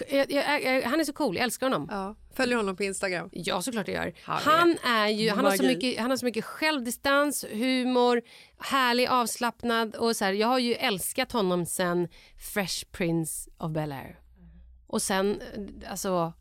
Jag, 0.09 0.31
jag, 0.31 0.63
jag, 0.63 0.81
han 0.81 0.99
är 0.99 1.03
så 1.03 1.13
cool, 1.13 1.35
jag 1.35 1.43
älskar 1.43 1.65
honom. 1.65 1.87
Ja, 1.91 2.15
följer 2.35 2.57
honom 2.57 2.75
på 2.75 2.83
Instagram. 2.83 3.29
Ja, 3.31 3.61
såklart 3.61 3.87
jag 3.87 4.05
gör. 4.05 4.13
Han 4.23 4.37
är 4.37 4.43
Han 4.43 4.77
är 4.83 5.07
ju, 5.07 5.29
han 5.29 5.45
har, 5.45 5.57
så 5.57 5.63
mycket, 5.63 5.99
han 5.99 6.09
har 6.09 6.17
så 6.17 6.25
mycket 6.25 6.45
självdistans, 6.45 7.45
humor, 7.51 8.21
härlig, 8.59 9.07
avslappnad 9.07 9.95
och 9.95 10.15
så 10.15 10.25
här, 10.25 10.33
jag 10.33 10.47
har 10.47 10.59
ju 10.59 10.73
älskat 10.73 11.31
honom 11.31 11.65
sen 11.65 12.07
Fresh 12.53 12.85
Prince 12.91 13.49
of 13.57 13.71
Bel-Air. 13.71 14.15
Och 14.87 15.01
sen, 15.01 15.41
eh, 15.41 15.91
alltså, 15.91 16.33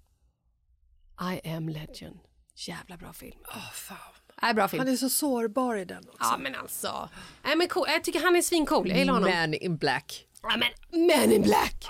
I 1.44 1.48
am 1.48 1.68
legend. 1.68 2.18
Jävla 2.54 2.96
bra 2.96 3.12
film. 3.12 3.38
Oh, 3.44 3.72
fan. 3.72 3.96
Äh, 4.42 4.52
bra 4.54 4.68
film. 4.68 4.80
Han 4.80 4.88
är 4.88 4.96
så 4.96 5.08
sårbar 5.08 5.76
i 5.76 5.84
den 5.84 6.08
också. 6.08 6.18
Ja 6.20 6.38
men 6.38 6.54
alltså. 6.54 7.08
Nej, 7.44 7.56
men 7.56 7.68
cool. 7.68 7.86
Jag 7.88 8.04
tycker 8.04 8.20
han 8.20 8.36
är 8.36 8.42
svincool. 8.42 8.88
Jag 8.88 8.98
gillar 8.98 9.12
honom. 9.12 9.30
Man 9.30 9.54
in 9.54 9.76
black. 9.76 10.24
Ja, 10.42 10.56
men 10.56 11.06
Men 11.06 11.32
in 11.32 11.42
Black! 11.42 11.84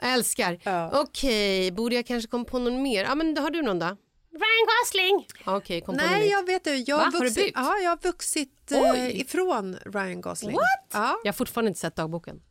Jag 0.00 0.12
älskar. 0.12 0.58
Ja. 0.62 1.00
Okej, 1.00 1.70
borde 1.72 1.94
jag 1.94 2.06
kanske 2.06 2.30
komma 2.30 2.44
på 2.44 2.58
någon 2.58 2.82
mer? 2.82 3.04
Ja, 3.04 3.14
men 3.14 3.36
har 3.38 3.50
du 3.50 3.62
någon 3.62 3.78
då? 3.78 3.96
Ryan 4.30 4.66
Gosling! 4.84 5.26
Okej, 5.56 5.80
kom 5.80 5.96
på 5.96 6.02
någon 6.02 6.10
Nej, 6.10 6.28
jag 6.28 6.46
vet 6.46 6.64
det. 6.64 6.76
Jag 6.76 6.96
Va? 6.96 7.04
har 7.04 7.12
Har 7.12 7.20
du 7.20 7.26
vuxit, 7.26 7.44
bytt? 7.44 7.52
ja, 7.56 7.76
jag 7.82 7.90
har 7.90 7.96
vuxit 8.02 8.52
Oj. 8.70 8.98
eh, 8.98 9.20
ifrån 9.20 9.76
Ryan 9.86 10.20
Gosling. 10.20 10.54
What? 10.56 10.64
Ja. 10.92 11.20
Jag 11.24 11.32
har 11.32 11.36
fortfarande 11.36 11.68
inte 11.68 11.80
sett 11.80 11.96
dagboken. 11.96 12.42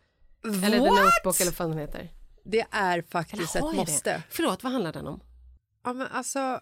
Eller 0.43 0.69
The? 0.69 0.77
Notebook 0.79 1.39
eller 1.41 1.51
vad 1.51 1.55
fan 1.55 1.69
den 1.69 1.79
heter. 1.79 2.11
Det 2.45 2.65
är 2.71 3.01
faktiskt 3.11 3.53
har 3.53 3.59
ett 3.69 3.75
jag 3.75 3.75
måste. 3.75 4.09
det? 4.13 4.23
Förlåt, 4.29 4.63
vad 4.63 4.71
handlar 4.71 4.93
den 4.93 5.07
om? 5.07 5.19
Ja, 5.83 5.93
men 5.93 6.07
alltså, 6.07 6.59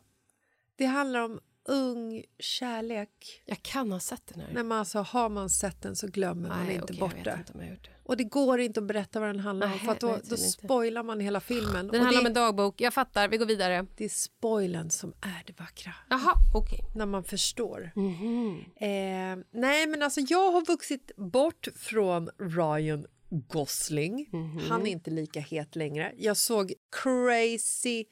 det 0.78 0.86
handlar 0.86 1.20
om 1.20 1.40
ung 1.66 2.24
kärlek. 2.40 3.44
Jag 3.46 3.64
kan 3.64 3.92
ha 3.92 4.00
sett 4.00 4.28
den 4.28 4.40
här. 4.40 4.54
När 4.54 4.64
man, 4.64 4.78
alltså, 4.78 5.00
har 5.00 5.30
man 5.30 5.50
sett 5.50 5.82
den 5.82 5.96
så 5.96 6.08
glömmer 6.08 6.50
man 6.50 6.66
Nej, 6.66 6.74
inte 6.76 6.84
okej, 6.84 7.00
bort 7.00 7.24
det. 7.24 7.36
inte 7.40 7.54
om 7.54 7.60
det. 7.60 7.90
Och 8.04 8.18
det 8.18 8.24
går 8.24 8.60
inte 8.60 8.80
att 8.80 8.86
berätta 8.86 9.20
vad 9.20 9.30
den 9.30 9.40
handlar 9.40 9.68
om 9.68 9.72
Nej, 9.72 9.80
för 9.86 9.92
att 9.92 10.00
då, 10.00 10.08
nej, 10.08 10.22
då 10.30 10.38
spoilar 10.38 11.04
man 11.04 11.20
hela 11.20 11.40
filmen. 11.40 11.88
Den 11.88 12.02
handlar 12.02 12.22
om 12.22 12.28
en 12.28 12.34
dagbok. 12.34 12.82
Jag 12.82 12.94
fattar, 12.94 13.28
vi 13.28 13.38
går 13.38 13.46
vidare. 13.46 13.86
det 13.98 14.06
är 14.06 14.10
spoilen 14.10 14.90
som 14.90 15.14
är 15.22 15.44
det 15.46 15.60
vackra. 15.60 15.94
Jaha, 16.10 16.34
okej. 16.56 16.80
När 16.96 17.06
man 17.06 17.24
förstår. 17.24 17.92
Mhm. 17.96 18.64
Eh, 18.76 19.46
nej, 19.52 19.88
men 19.88 20.02
alltså 20.02 20.20
jag 20.20 20.52
har 20.52 20.66
vuxit 20.66 21.12
bort 21.16 21.68
från 21.76 22.30
Ryan 22.38 23.06
Gosling. 23.30 24.30
Mhm. 24.32 24.60
Han 24.70 24.88
är 24.88 24.92
inte 24.92 25.12
lika 25.12 25.40
het 25.40 25.76
längre. 25.76 26.14
Jag 26.18 26.38
såg 26.38 26.74
Crazy 26.92 28.06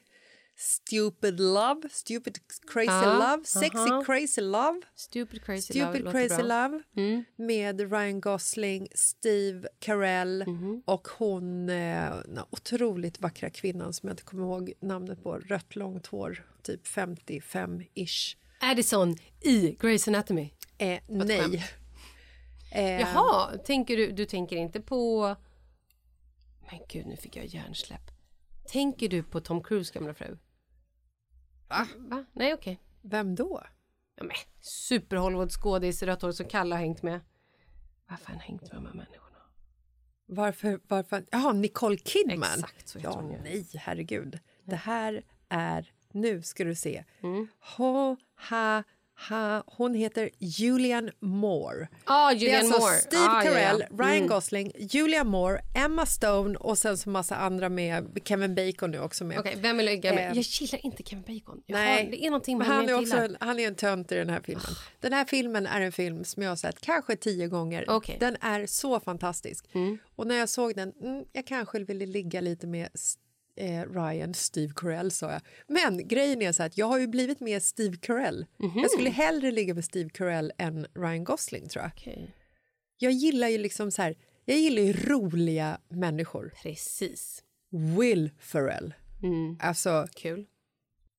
Stupid 0.56 1.40
Love. 1.40 1.80
Stupid 1.90 2.38
Crazy 2.66 2.86
Ja, 2.90 3.18
Love. 3.36 3.44
Sexy 3.44 3.76
aha. 3.78 4.02
Crazy 4.06 4.40
Love. 4.40 4.80
Stupid 4.94 5.44
Crazy 5.44 5.78
Love 5.78 5.86
Stupid 5.92 6.04
låter 6.04 6.28
Crazy. 6.28 6.42
Love 6.42 6.82
Mm. 6.96 7.24
med 7.36 7.80
Ryan 7.92 8.20
Gosling, 8.20 8.88
Steve 8.94 9.68
Carell 9.78 10.44
Mhm. 10.46 10.82
och 10.84 11.08
hon 11.08 11.68
eh, 11.68 12.12
otroligt 12.50 13.20
vackra 13.20 13.50
kvinnan 13.50 13.92
som 13.92 14.06
jag 14.08 14.12
inte 14.12 14.22
kommer 14.22 14.42
ihåg 14.42 14.72
namnet 14.80 15.22
på. 15.22 15.38
Rött 15.38 15.76
långt 15.76 16.06
hår, 16.06 16.46
typ 16.62 16.86
55-ish. 16.86 18.36
Addison 18.60 19.16
i 19.40 19.76
Grey's 19.80 20.08
Anatomy. 20.08 20.50
Eh, 20.78 20.98
nej. 21.08 21.64
Eh, 22.72 23.00
Jaha, 23.00 23.58
tänker 23.58 23.96
du, 23.96 24.12
du 24.12 24.24
tänker 24.26 24.56
inte 24.56 24.80
på... 24.80 25.36
Men 26.70 26.80
gud, 26.88 27.06
nu 27.06 27.16
fick 27.16 27.36
jag 27.36 27.44
hjärnsläpp. 27.46 28.10
Tänker 28.68 29.08
du 29.08 29.22
på 29.22 29.40
Tom 29.40 29.62
Cruise 29.62 29.94
gamla 29.94 30.14
fru? 30.14 30.38
Va? 31.68 31.86
Va? 31.96 32.24
Nej, 32.32 32.54
okej. 32.54 32.80
Vem 33.02 33.34
då? 33.34 33.62
Ja, 34.16 34.24
men, 34.24 34.36
super 34.60 35.16
Hollywood-skådis, 35.16 36.02
rött 36.02 36.22
hår 36.22 36.32
som 36.32 36.46
Kalle 36.46 36.74
har 36.74 36.80
hängt 36.80 37.02
med. 37.02 37.20
Varför 38.08 38.26
har 38.26 38.34
han 38.34 38.40
hängt 38.40 38.62
med 38.62 38.70
de 38.70 38.86
här 38.86 38.94
människorna? 38.94 39.38
Varför? 40.26 40.80
varför? 40.88 41.26
Jaha, 41.30 41.52
Nicole 41.52 41.96
Kidman. 41.96 42.48
Exakt 42.54 42.88
så 42.88 42.98
heter 42.98 43.10
ja, 43.10 43.20
hon 43.20 43.30
ju. 43.30 43.38
nej, 43.42 43.66
herregud. 43.74 44.38
Det 44.64 44.76
här 44.76 45.22
är... 45.48 45.92
Nu 46.12 46.42
ska 46.42 46.64
du 46.64 46.74
se. 46.74 47.04
Mm. 47.22 47.48
Ho, 47.76 48.16
ha, 48.50 48.82
Ha, 49.28 49.62
hon 49.66 49.94
heter 49.94 50.30
Julian 50.38 51.10
Moore. 51.20 51.88
Ah, 52.04 52.34
Det 52.34 52.50
är 52.50 52.58
alltså 52.58 52.80
Moore. 52.80 52.94
Steve 52.98 53.22
Ah, 53.28 53.44
ja, 53.44 53.50
Carell, 53.50 53.84
ja. 53.90 54.04
Ryan 54.04 54.16
Mm. 54.16 54.28
Gosling, 54.28 54.72
Julia 54.78 55.24
Moore, 55.24 55.60
Emma 55.74 56.06
Stone 56.06 56.56
och 56.58 56.78
sen 56.78 56.98
så 56.98 57.10
massa 57.10 57.36
andra 57.36 57.68
med. 57.68 58.18
Kevin 58.24 58.54
Bacon 58.54 58.90
nu 58.90 58.98
också 59.00 59.24
med. 59.24 59.38
Okej, 59.38 59.54
vem 59.58 59.76
vill 59.76 59.88
med? 60.14 60.30
Eh, 60.30 60.36
Jag 60.36 60.44
gillar 60.60 60.86
inte 60.86 61.02
Kevin 61.02 61.22
Bacon. 61.40 61.62
Jag 61.66 61.76
Nej, 61.76 62.04
har, 62.04 62.10
det 62.10 62.24
är 62.24 62.30
någonting 62.30 62.58
med 62.58 62.66
han 62.66 62.84
är, 62.84 62.88
jag 62.88 63.00
också 63.02 63.16
en, 63.16 63.36
han 63.40 63.58
är 63.60 63.66
en 63.66 63.74
tönt 63.74 64.12
i 64.12 64.14
den 64.14 64.30
här 64.30 64.40
filmen. 64.44 64.66
Den 65.00 65.12
här 65.12 65.24
filmen 65.24 65.66
är 65.66 65.80
en 65.80 65.92
film 65.92 66.24
som 66.24 66.42
jag 66.42 66.50
har 66.50 66.56
sett 66.56 66.80
kanske 66.80 67.16
tio 67.16 67.48
gånger. 67.48 67.84
Okej. 67.88 68.16
Den 68.20 68.36
är 68.40 68.66
så 68.66 69.00
fantastisk. 69.00 69.64
Och 70.16 70.26
när 70.26 70.36
jag 70.36 70.48
såg 70.48 70.74
den, 70.76 70.92
mm, 71.02 71.24
jag 71.32 71.46
kanske 71.46 71.78
ville 71.84 72.06
ligga 72.06 72.40
lite 72.40 72.66
med 72.66 72.88
S- 72.94 73.14
eh, 73.56 73.82
Ryan, 73.92 74.34
Steve 74.34 74.72
Carell 74.76 75.10
sa 75.10 75.32
jag. 75.32 75.40
Men 75.66 76.08
grejen 76.08 76.42
är 76.42 76.52
så 76.52 76.62
att 76.62 76.78
jag 76.78 76.86
har 76.86 76.98
ju 76.98 77.06
blivit 77.06 77.40
med 77.40 77.62
Steve 77.62 77.96
Carell. 77.96 78.46
Jag 78.58 78.90
skulle 78.90 79.10
hellre 79.10 79.50
ligga 79.50 79.74
med 79.74 79.84
Steve 79.84 80.10
Carell 80.10 80.52
än 80.58 80.86
Ryan 80.94 81.24
Gosling 81.24 81.68
tror 81.68 81.82
jag. 81.82 81.92
Okej. 81.96 82.34
Jag 82.98 83.12
gillar 83.12 83.48
ju 83.48 83.58
liksom 83.58 83.90
så 83.90 84.02
här, 84.02 84.16
jag 84.44 84.58
gillar 84.58 84.82
ju 84.82 84.92
roliga 84.92 85.78
människor. 85.88 86.52
Precis. 86.62 87.42
Will 87.98 88.30
Ferrell. 88.38 88.94
Mm. 89.22 89.58
Alltså, 89.60 90.06
Kul. 90.14 90.46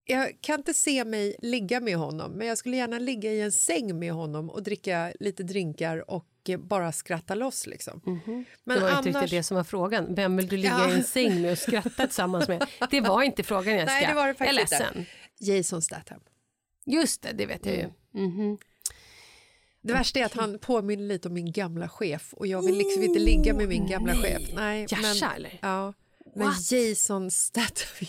jag 0.06 0.42
kan 0.42 0.60
inte 0.60 0.74
se 0.74 1.06
mig 1.06 1.36
ligga 1.40 1.80
med 1.80 1.96
honom 1.98 2.32
men 2.32 2.48
jag 2.48 2.58
skulle 2.58 2.78
gärna 2.78 3.00
ligga 3.00 3.32
i 3.32 3.42
en 3.42 3.52
säng 3.52 4.00
med 4.00 4.14
honom 4.14 4.50
och 4.50 4.64
dricka 4.64 5.14
lite 5.20 5.44
drinkar 5.44 6.12
och 6.12 6.26
bara 6.58 6.92
skratta 6.92 7.36
loss. 7.36 7.68
Liksom. 7.68 8.02
Men 8.06 8.14
Mhm. 8.14 8.46
det 8.64 8.80
var 8.80 8.98
inte 8.98 9.10
riktigt 9.10 9.30
det 9.30 9.44
som 9.44 9.58
var 9.58 9.64
frågan. 9.64 10.16
Vem 10.16 10.38
vill 10.38 10.48
du 10.48 10.58
ligga 10.58 10.70
Ja. 10.80 10.90
i 10.92 10.94
en 10.94 11.04
säng 11.04 11.42
med 11.42 11.52
och 11.52 11.58
skratta 11.58 12.06
tillsammans 12.08 12.48
med? 12.48 12.66
Det 12.90 13.02
var 13.02 13.24
inte 13.24 13.44
frågan 13.44 13.74
Jessica. 13.76 13.94
Nej, 13.94 14.08
det 14.08 14.14
var 14.14 14.22
det 14.28 14.36
jag 14.40 14.48
är 14.48 14.54
faktiskt 14.54 14.72
ledsen. 14.72 14.98
inte. 14.98 15.12
Jason 15.54 15.82
Statham. 15.82 16.20
Just 16.86 17.22
det, 17.22 17.32
det 17.34 17.46
vet 17.46 17.66
jag 17.66 17.76
ju. 17.76 17.90
Mhm. 18.26 18.58
Det 19.82 19.94
värsta 19.94 20.20
är 20.20 20.26
att 20.26 20.34
han 20.34 20.60
påminner 20.60 21.04
lite 21.08 21.28
om 21.28 21.34
min 21.34 21.52
gamla 21.52 21.90
chef 21.90 22.34
och 22.34 22.48
jag 22.48 22.62
vill 22.66 22.78
liksom 22.78 23.04
inte 23.04 23.20
ligga 23.20 23.54
med 23.54 23.68
min 23.68 23.88
gamla 23.88 24.14
nej. 24.14 24.22
chef. 24.24 24.50
Nej, 24.56 24.86
Jasha, 24.90 25.02
men, 25.28 25.36
eller? 25.36 25.60
Ja. 25.62 25.94
Men 26.36 26.48
What? 26.48 26.72
Jason 26.72 27.32
Statham. 27.32 28.08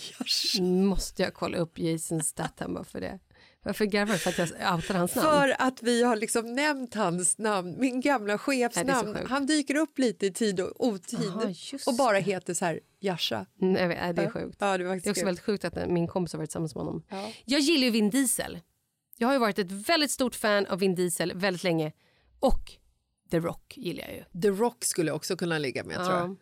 Måste 0.86 1.22
jag 1.22 1.34
kolla 1.34 1.58
upp 1.58 1.78
Jason 1.78 2.22
Statham 2.22 2.74
bara 2.74 2.84
för 2.84 3.00
det? 3.00 3.18
Varför 3.66 3.84
garvar 3.84 4.12
du? 4.12 4.18
För 4.18 4.30
att 4.30 4.38
jag 4.60 4.74
outar 4.74 4.94
hans 4.94 5.14
namn? 5.14 5.28
För 5.28 5.56
att 5.58 5.82
vi 5.82 6.02
har 6.02 6.16
liksom 6.16 6.54
nämnt 6.54 6.94
hans 6.94 7.38
namn, 7.38 7.76
min 7.78 8.00
gamla 8.00 8.38
chefs 8.38 8.76
Nej, 8.76 8.88
är 8.88 9.14
sjukt. 9.14 9.30
Han 9.30 9.46
dyker 9.46 9.74
upp 9.76 9.98
lite 9.98 10.26
i 10.26 10.32
tid 10.32 10.60
och 10.60 10.86
otid 10.86 11.28
Aha, 11.28 11.52
och 11.86 11.94
bara 11.94 12.18
heter 12.18 12.54
så 12.54 12.64
här 12.64 12.80
Jasha. 13.00 13.46
Mm, 13.62 13.76
jag 13.76 13.88
vet, 13.88 13.98
nej, 14.00 14.14
det 14.14 14.22
är 14.22 14.30
sjukt. 14.30 14.56
Ja, 14.60 14.78
det, 14.78 14.84
var 14.84 14.96
Det 14.96 15.06
är 15.06 15.10
också 15.10 15.24
väldigt 15.24 15.44
sjukt 15.44 15.64
att 15.64 15.90
min 15.90 16.06
kompis 16.06 16.32
har 16.32 16.38
varit 16.38 16.50
tillsammans 16.50 16.74
med 16.74 16.84
honom. 16.84 17.02
Ja. 17.08 17.32
Jag 17.44 17.60
gillar 17.60 17.84
ju 17.84 17.90
Vin 17.90 18.10
Diesel. 18.10 18.58
Jag 19.16 19.28
har 19.28 19.32
ju 19.32 19.40
varit 19.40 19.58
ett 19.58 19.72
väldigt 19.72 20.10
stort 20.10 20.34
fan 20.34 20.66
av 20.66 20.78
Vin 20.78 20.94
Diesel 20.94 21.32
väldigt 21.34 21.64
länge. 21.64 21.92
Och 22.40 22.72
The 23.30 23.38
Rock 23.38 23.74
gillar 23.76 24.04
jag 24.04 24.14
ju. 24.14 24.40
The 24.40 24.48
Rock 24.48 24.84
skulle 24.84 25.10
jag 25.10 25.16
också 25.16 25.36
kunna 25.36 25.58
ligga 25.58 25.84
med 25.84 25.96
tror 25.96 26.16
jag. 26.16 26.36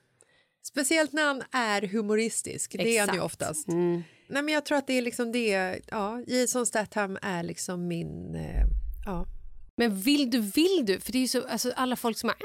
Speciellt 0.63 1.13
när 1.13 1.27
han 1.27 1.43
är 1.53 1.83
humoristisk. 1.83 2.73
Det 2.73 2.97
är 2.97 3.07
han 3.07 3.15
ju 3.15 3.21
Exakt. 3.21 3.25
oftast. 3.25 3.69
Mm. 3.69 4.03
Nej, 4.27 4.43
men 4.43 4.55
jag 4.55 4.65
tror 4.65 4.79
att 4.79 4.87
det 4.87 4.99
är 4.99 5.03
liksom 5.03 5.33
det. 5.33 5.81
Ja, 5.91 6.23
Jason 6.27 6.67
Statham 6.67 7.19
är 7.23 7.43
liksom 7.43 7.89
min... 7.89 8.35
Eh, 8.35 8.65
ja. 9.05 9.27
Men 9.77 10.01
vill 10.01 10.31
du, 10.31 10.41
vill 10.41 10.83
du? 10.85 11.01
För 11.01 11.13
det 11.13 11.19
är 11.19 11.21
ju 11.21 11.29
så, 11.29 11.47
alltså 11.47 11.73
alla 11.77 11.97
folk 11.97 12.19
som 12.19 12.29
har 12.29 12.37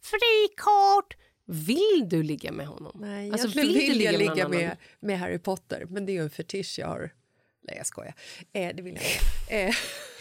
frikort. 0.00 1.16
Vill 1.46 2.06
du 2.08 2.22
ligga 2.22 2.52
med 2.52 2.66
honom? 2.66 2.92
Nej, 3.00 3.30
alltså, 3.30 3.48
egentligen 3.48 3.88
vill, 3.88 3.98
du 3.98 4.04
jag 4.04 4.12
någon 4.12 4.20
ligga 4.20 4.44
annan? 4.44 4.58
med, 4.58 4.76
med 5.00 5.18
Harry 5.18 5.38
Potter, 5.38 5.86
men 5.88 6.06
det 6.06 6.12
är 6.12 6.14
ju 6.14 6.22
en 6.22 6.30
fetisch 6.30 6.78
jag 6.78 6.86
har. 6.86 7.12
Nej, 7.62 7.76
jag 7.76 7.86
skojar. 7.86 8.14
Eh, 8.52 8.76
det 8.76 8.82
vill 8.82 8.94
jag 8.94 9.04
inte. 9.04 9.56
Eh, 9.56 9.74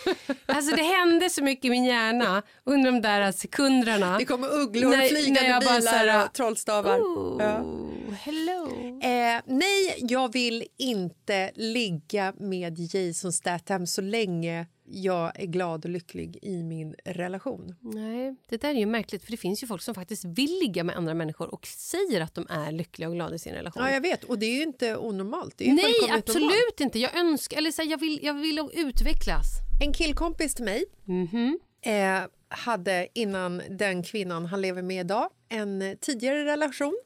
Alltså 0.45 0.75
det 0.75 0.83
hände 0.83 1.29
så 1.29 1.43
mycket 1.43 1.65
i 1.65 1.69
min 1.69 1.85
hjärna 1.85 2.43
under 2.63 2.91
de 2.91 3.01
där 3.01 3.31
sekunderna. 3.31 4.17
det 4.17 4.25
kommer 4.25 4.47
ugglor, 4.53 4.89
Nej, 4.89 5.09
flygande 5.09 5.41
nej, 5.41 5.49
jag 5.49 5.63
bara 5.63 5.79
bilar 5.79 5.91
så 5.91 5.97
här, 5.97 6.27
trollstavar. 6.27 6.97
Ja. 7.39 7.61
Oh, 7.61 8.13
hello. 8.13 8.67
Eh, 9.03 9.41
nej, 9.45 9.95
jag 9.97 10.33
vill 10.33 10.63
inte 10.77 11.51
ligga 11.55 12.33
med 12.37 12.79
Jason 12.79 13.33
Statham 13.33 13.87
så 13.87 14.01
länge 14.01 14.65
jag 14.93 15.39
är 15.39 15.45
glad 15.45 15.85
och 15.85 15.91
lycklig 15.91 16.39
i 16.41 16.63
min 16.63 16.95
relation. 17.05 17.75
Nej, 17.79 18.35
det 18.49 18.61
där 18.61 18.69
är 18.69 18.79
ju 18.79 18.85
märkligt 18.85 19.23
för 19.23 19.31
det 19.31 19.37
finns 19.37 19.63
ju 19.63 19.67
folk 19.67 19.81
som 19.81 19.95
faktiskt 19.95 20.25
vill 20.25 20.59
ligga 20.59 20.83
med 20.83 20.95
andra 20.97 21.13
människor 21.13 21.53
och 21.53 21.65
säger 21.67 22.21
att 22.21 22.35
de 22.35 22.47
är 22.49 22.71
lyckliga 22.71 23.09
och 23.09 23.15
glada 23.15 23.35
i 23.35 23.39
sin 23.39 23.53
relation. 23.53 23.83
Ja, 23.83 23.91
jag 23.91 24.01
vet. 24.01 24.23
Och 24.23 24.39
det 24.39 24.45
är 24.45 24.55
ju 24.55 24.63
inte 24.63 24.97
onormalt. 24.97 25.57
Det 25.57 25.69
är 25.69 25.73
Nej, 25.73 25.93
absolut 26.11 26.41
normalt. 26.41 26.79
inte. 26.79 26.99
Jag 26.99 27.15
önskar, 27.17 27.57
eller 27.57 27.71
så 27.71 27.81
här, 27.81 27.89
jag 27.89 27.97
vill, 27.97 28.19
jag 28.23 28.33
vill 28.33 28.69
utvecklas. 28.73 29.45
En 29.85 29.93
killkompis 29.93 30.55
till 30.55 30.65
mig 30.65 30.85
Mhm. 31.05 31.59
eh, 31.85 32.19
hade 32.49 33.07
innan 33.13 33.61
den 33.69 34.03
kvinnan 34.03 34.45
han 34.45 34.61
lever 34.61 34.81
med 34.81 34.99
idag 35.05 35.29
en 35.49 35.97
tidigare 36.01 36.45
relation. 36.45 37.01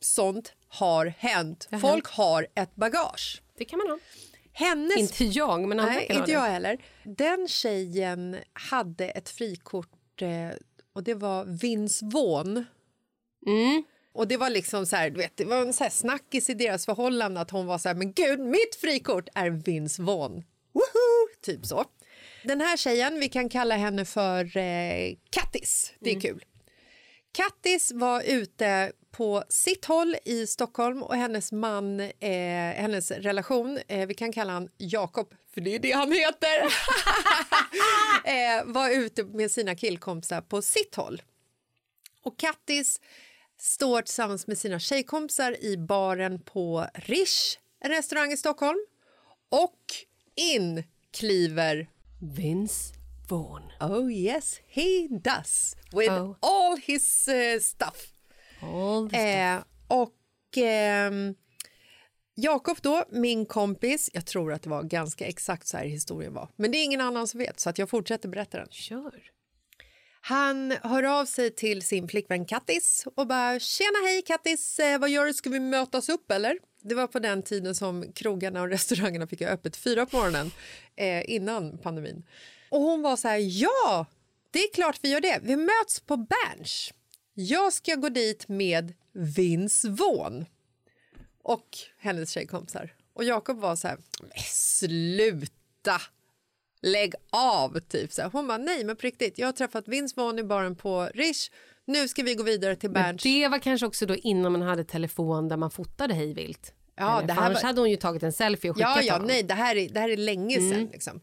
Sånt 0.00 0.52
har 0.68 1.06
hänt. 1.06 1.68
Folk 1.80 2.06
har 2.06 2.46
ett 2.54 2.74
bagage. 2.76 3.42
Det 3.58 3.64
kan 3.64 3.78
man 3.78 3.88
ha. 3.88 3.98
Hennes 4.60 4.96
Inte 4.96 5.24
jag, 5.24 5.68
men 5.68 5.80
andra 5.80 5.92
Nej, 5.94 6.06
kan 6.06 6.16
inte 6.16 6.32
jag 6.32 6.40
heller. 6.40 6.78
Den 7.04 7.48
tjejen 7.48 8.36
hade 8.52 9.08
ett 9.08 9.28
frikort 9.28 10.22
eh, 10.22 10.48
och 10.92 11.02
det 11.04 11.14
var 11.14 11.44
Vince 11.44 12.04
Vaughn. 12.06 12.64
Mm. 13.46 13.84
Och 14.12 14.28
det 14.28 14.36
var 14.36 14.50
liksom 14.50 14.86
så 14.86 14.96
här, 14.96 15.10
du 15.10 15.16
vet, 15.16 15.36
det 15.36 15.44
var 15.44 15.56
en 15.62 15.72
så 15.72 15.84
här 15.84 15.90
snackis 15.90 16.50
i 16.50 16.54
deras 16.54 16.84
förhållande 16.86 17.40
att 17.40 17.50
hon 17.50 17.66
var 17.66 17.78
så 17.78 17.88
här, 17.88 17.96
men 17.96 18.12
gud, 18.12 18.40
mitt 18.40 18.74
frikort 18.80 19.28
är 19.34 19.50
Vince 19.50 20.02
Vaughn. 20.02 20.44
Woho! 20.72 21.40
Typ 21.42 21.66
så. 21.66 21.84
Den 22.44 22.60
här 22.60 22.76
tjejen, 22.76 23.20
vi 23.20 23.28
kan 23.28 23.48
kalla 23.48 23.76
henne 23.76 24.04
för 24.04 24.56
eh, 24.56 25.14
Kattis. 25.30 25.92
Det 26.00 26.10
är 26.10 26.14
Mm. 26.14 26.20
kul. 26.22 26.44
Kattis 27.32 27.92
var 27.94 28.22
ute 28.22 28.92
på 29.10 29.44
sitt 29.48 29.84
håll 29.84 30.16
i 30.24 30.46
Stockholm 30.46 31.02
och 31.02 31.16
hennes 31.16 31.52
man, 31.52 32.00
eh, 32.00 32.10
hennes 32.76 33.10
relation, 33.10 33.78
eh, 33.88 34.06
vi 34.06 34.14
kan 34.14 34.32
kalla 34.32 34.52
han 34.52 34.68
Jakob, 34.78 35.34
för 35.54 35.60
det 35.60 35.74
är 35.74 35.78
det 35.78 35.92
han 35.92 36.12
heter, 36.12 36.62
eh, 38.24 38.64
var 38.64 38.90
ute 38.90 39.24
med 39.24 39.50
sina 39.50 39.74
killkompisar 39.74 40.40
på 40.40 40.62
sitt 40.62 40.94
håll. 40.94 41.22
Och 42.22 42.38
Kattis 42.38 43.00
står 43.58 44.02
tillsammans 44.02 44.46
med 44.46 44.58
sina 44.58 44.78
tjejkompisar 44.78 45.64
i 45.64 45.76
baren 45.76 46.42
på 46.42 46.86
Rish, 46.94 47.58
en 47.80 47.90
restaurang 47.90 48.32
i 48.32 48.36
Stockholm. 48.36 48.78
Och 49.48 49.76
in 50.34 50.84
kliver 51.12 51.88
Vince 52.36 52.94
Vaughn. 53.28 53.62
Oh 53.80 54.12
yes, 54.12 54.60
he 54.68 55.08
does. 55.10 55.76
With 55.92 56.12
Oh. 56.12 56.36
all 56.40 56.76
his 56.76 57.28
eh, 57.28 57.60
stuff. 57.60 58.12
Eh, 59.14 59.62
och 59.88 60.14
ehm, 60.56 61.34
Jakob 62.34 62.78
då, 62.82 63.04
min 63.10 63.46
kompis, 63.46 64.10
jag 64.12 64.26
tror 64.26 64.52
att 64.52 64.62
det 64.62 64.70
var 64.70 64.82
ganska 64.82 65.26
exakt 65.26 65.66
så 65.66 65.76
här 65.76 65.84
historien 65.84 66.34
var. 66.34 66.48
Men 66.56 66.70
det 66.72 66.78
är 66.78 66.84
ingen 66.84 67.00
annan 67.00 67.28
som 67.28 67.38
vet 67.38 67.60
så 67.60 67.70
att 67.70 67.78
jag 67.78 67.90
fortsätter 67.90 68.28
berätta 68.28 68.58
den. 68.58 68.68
Kör. 68.70 69.30
Han 70.20 70.70
hör 70.82 71.02
av 71.02 71.24
sig 71.24 71.50
till 71.50 71.82
sin 71.82 72.08
flickvän 72.08 72.44
Kattis 72.44 73.06
och 73.16 73.26
bara 73.26 73.60
“Tjena 73.60 73.98
hej 74.06 74.22
Kattis, 74.22 74.78
eh, 74.78 74.98
vad 74.98 75.10
gör 75.10 75.26
du? 75.26 75.34
Ska 75.34 75.50
vi 75.50 75.60
mötas 75.60 76.08
upp 76.08 76.30
eller?” 76.30 76.58
Det 76.82 76.94
var 76.94 77.06
på 77.06 77.18
den 77.18 77.42
tiden 77.42 77.74
som 77.74 78.12
krogarna 78.12 78.62
och 78.62 78.68
restaurangerna 78.70 79.26
fick 79.26 79.40
ha 79.40 79.48
öppet 79.48 79.76
fyra 79.76 80.06
på 80.06 80.16
morgonen 80.16 80.50
eh, 80.96 81.30
innan 81.30 81.78
pandemin. 81.78 82.22
Och 82.70 82.80
hon 82.80 83.02
var 83.02 83.16
så 83.16 83.28
här 83.28 83.38
“Ja, 83.40 84.06
det 84.50 84.58
är 84.58 84.74
klart 84.74 84.98
vi 85.02 85.10
gör 85.10 85.20
det. 85.20 85.40
Vi 85.42 85.56
möts 85.56 86.00
på 86.00 86.16
Berns. 86.16 86.92
Jag 87.34 87.72
ska 87.72 87.94
gå 87.94 88.08
dit 88.08 88.48
med 88.48 88.92
Vince 89.12 89.88
Vaughn 89.88 90.44
och 91.42 91.68
hennes 91.98 92.30
tjejkompisar. 92.30 92.94
Och 93.12 93.24
Jakob 93.24 93.58
var 93.60 93.76
så 93.76 93.88
här 93.88 93.98
“Men 94.20 94.30
sluta!” 94.48 96.00
lägg 96.82 97.14
av. 97.30 97.80
Typ. 97.80 98.12
Så 98.12 98.22
här. 98.22 98.30
Hon 98.30 98.46
bara, 98.46 98.58
nej 98.58 98.84
men 98.84 98.96
på 98.96 99.02
riktigt, 99.02 99.38
jag 99.38 99.46
har 99.48 99.52
träffat 99.52 99.88
Vince 99.88 100.14
Vaughn 100.16 100.38
i 100.38 100.42
baren 100.42 100.76
på 100.76 101.10
Rish. 101.14 101.50
Nu 101.84 102.08
ska 102.08 102.22
vi 102.22 102.34
gå 102.34 102.42
vidare 102.42 102.76
till 102.76 102.90
Men 102.90 103.02
Berns. 103.02 103.22
det 103.22 103.48
var 103.48 103.58
kanske 103.58 103.86
också 103.86 104.06
då 104.06 104.14
innan 104.16 104.52
man 104.52 104.62
hade 104.62 104.84
telefon 104.84 105.48
där 105.48 105.56
man 105.56 105.70
fotade 105.70 106.14
hej 106.14 106.34
vilt. 106.34 106.74
Ja, 106.96 107.18
Eller, 107.18 107.26
det 107.26 107.32
här 107.32 107.42
annars 107.46 107.62
var- 107.62 107.66
hade 107.68 107.80
hon 107.80 107.90
ju 107.90 107.96
tagit 107.96 108.22
en 108.22 108.32
selfie 108.32 108.70
och 108.70 108.76
skickat 108.76 108.96
Ja, 108.96 109.02
ja, 109.02 109.12
honom. 109.12 109.26
nej, 109.28 109.42
det 109.42 109.54
här 109.54 109.76
är, 109.76 109.88
det 109.88 110.00
här 110.00 110.08
är 110.08 110.16
länge 110.16 110.56
sedan. 110.56 110.88
Liksom. 110.92 111.20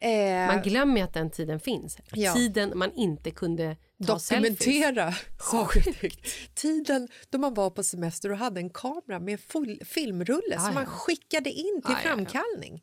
Eh, 0.00 0.46
Man 0.46 0.62
glömmer 0.62 0.96
ju 0.96 1.02
att 1.02 1.14
den 1.14 1.30
tiden 1.30 1.60
finns. 1.60 1.98
Ja. 2.12 2.34
Tiden 2.34 2.72
man 2.78 2.92
inte 2.92 3.30
kunde. 3.30 3.76
Dokumentera. 4.06 5.14
Tiden 6.54 7.08
då 7.30 7.38
man 7.38 7.54
var 7.54 7.70
på 7.70 7.82
semester 7.82 8.30
och 8.30 8.38
hade 8.38 8.60
en 8.60 8.70
kamera 8.70 9.20
med 9.20 9.40
full 9.40 9.80
filmrulle 9.84 10.58
som 10.58 10.66
ja. 10.66 10.72
man 10.72 10.86
skickade 10.86 11.50
in 11.50 11.82
till 11.84 11.94
ja, 11.94 12.00
ja. 12.04 12.08
framkallning. 12.08 12.82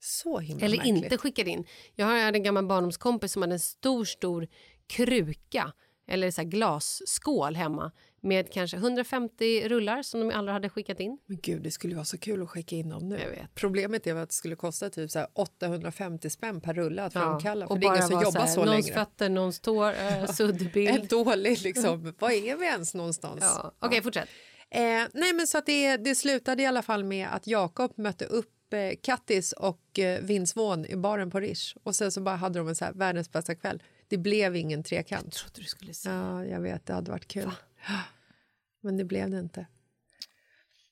Så 0.00 0.38
himla 0.38 0.64
Eller 0.64 0.76
märkligt. 0.76 1.04
inte 1.04 1.18
skickade 1.18 1.50
in. 1.50 1.64
Jag 1.94 2.06
har 2.06 2.14
en 2.14 2.42
gammal 2.42 2.66
barndomskompis 2.66 3.32
som 3.32 3.42
hade 3.42 3.54
en 3.54 3.60
stor, 3.60 4.04
stor 4.04 4.48
kruka 4.86 5.72
eller 6.08 6.30
så 6.30 6.42
glasskål 6.42 7.56
hemma 7.56 7.92
med 8.24 8.52
kanske 8.52 8.76
150 8.76 9.68
rullar 9.68 10.02
som 10.02 10.20
de 10.20 10.34
aldrig 10.34 10.52
hade 10.52 10.68
skickat 10.68 11.00
in. 11.00 11.18
Men 11.26 11.38
gud, 11.42 11.62
det 11.62 11.70
skulle 11.70 11.94
vara 11.94 12.04
så 12.04 12.18
kul 12.18 12.42
att 12.42 12.50
skicka 12.50 12.76
in 12.76 12.88
dem 12.88 13.08
nu. 13.08 13.18
Jag 13.18 13.30
vet. 13.30 13.54
Problemet 13.54 14.06
är 14.06 14.14
att 14.14 14.28
det 14.28 14.34
skulle 14.34 14.56
kosta 14.56 14.90
typ 14.90 15.10
så 15.10 15.18
här 15.18 15.28
850 15.32 16.30
spänn 16.30 16.60
per 16.60 16.74
rulle 16.74 17.02
att 17.02 17.12
framkalla. 17.12 17.66
För 17.66 17.74
och 17.74 17.80
det 17.80 17.86
är 17.86 17.94
ingen 17.94 18.08
som 18.08 18.22
jobbar 18.22 18.40
här, 18.40 18.46
så 18.46 18.64
någons 18.64 18.86
längre. 18.86 18.94
fötter, 19.00 19.28
någons 19.28 19.60
tår, 19.60 19.88
äh, 19.90 20.26
suddbild. 20.26 20.88
En 20.88 21.06
dålig 21.06 21.62
liksom. 21.62 22.14
Var 22.18 22.30
är 22.30 22.56
vi 22.56 22.66
ens 22.66 22.94
någonstans? 22.94 23.40
Ja. 23.40 23.74
Okej, 23.78 24.02
fortsätt. 24.02 24.28
Eh, 24.70 24.80
nej, 25.12 25.32
men 25.32 25.46
så 25.46 25.58
att 25.58 25.66
det, 25.66 25.96
det 25.96 26.14
slutade 26.14 26.62
i 26.62 26.66
alla 26.66 26.82
fall 26.82 27.04
med 27.04 27.28
att 27.28 27.46
Jakob 27.46 27.92
mötte 27.98 28.24
upp 28.24 28.72
eh, 28.72 28.96
Kattis 29.02 29.52
och 29.52 29.98
eh, 29.98 30.44
Vaughn 30.54 30.86
i 30.86 30.96
baren 30.96 31.30
på 31.30 31.40
Rish. 31.40 31.76
Och 31.82 31.96
sen 31.96 32.12
så 32.12 32.20
bara 32.20 32.36
hade 32.36 32.58
de 32.58 32.68
en 32.68 32.76
så 32.76 32.84
här 32.84 32.92
världens 32.92 33.32
bästa 33.32 33.54
kväll. 33.54 33.82
Det 34.08 34.18
blev 34.18 34.56
ingen 34.56 34.82
trekant. 34.82 35.32
trodde 35.32 35.60
du 35.60 35.64
skulle 35.64 35.94
säga. 35.94 36.14
Ja, 36.14 36.44
jag 36.44 36.60
vet. 36.60 36.86
Det 36.86 36.92
hade 36.92 37.10
varit 37.10 37.28
kul. 37.28 37.50
Men 38.82 38.96
det 38.96 39.04
blev 39.04 39.30
det 39.30 39.38
inte. 39.38 39.66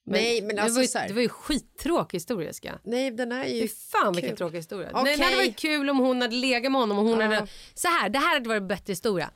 Men 0.04 0.12
nej, 0.12 0.42
men 0.42 0.56
det, 0.56 0.62
alltså 0.62 0.76
var 0.78 0.82
ju, 0.82 0.88
så 0.88 0.98
här, 0.98 1.08
det 1.08 1.14
var 1.14 1.22
ju 1.22 1.28
skittråkig 1.28 2.16
historia, 2.16 2.52
ska. 2.52 2.72
Nej, 2.84 3.10
den 3.10 3.32
är 3.32 3.44
ju 3.44 3.60
Fy 3.62 3.68
fan 3.68 4.12
vilken 4.12 4.30
kul. 4.30 4.38
tråkig 4.38 4.56
historia. 4.56 4.90
Okej. 4.92 5.04
Nej, 5.04 5.16
det 5.16 5.24
hade 5.24 5.36
varit 5.36 5.58
kul 5.58 5.90
om 5.90 5.98
hon 5.98 6.20
hade 6.22 6.36
legat 6.36 6.72
med 6.72 6.80
honom 6.80 6.98
och 6.98 7.04
hon 7.04 7.18
Ja. 7.20 7.24
hade... 7.26 7.46
Så 7.74 7.88
här, 7.88 8.08
det 8.08 8.18
här 8.18 8.34
hade 8.34 8.48
varit 8.48 8.60
en 8.62 8.68
bättre 8.68 8.90
historia. 8.92 9.30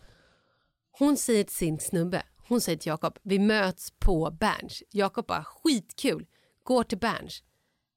Hon 0.91 1.17
säger 1.17 1.45
till 1.45 1.55
sin 1.55 1.79
snubbe, 1.81 2.23
hon 2.49 2.61
säger 2.61 2.79
till 2.79 2.89
Jakob, 2.91 3.19
vi 3.23 3.39
möts 3.39 3.91
på 3.91 4.31
Berns. 4.41 4.83
Jakob 4.91 5.27
bara, 5.27 5.45
skitkul, 5.45 6.27
går 6.63 6.85
till 6.85 6.99
Berns. 6.99 7.43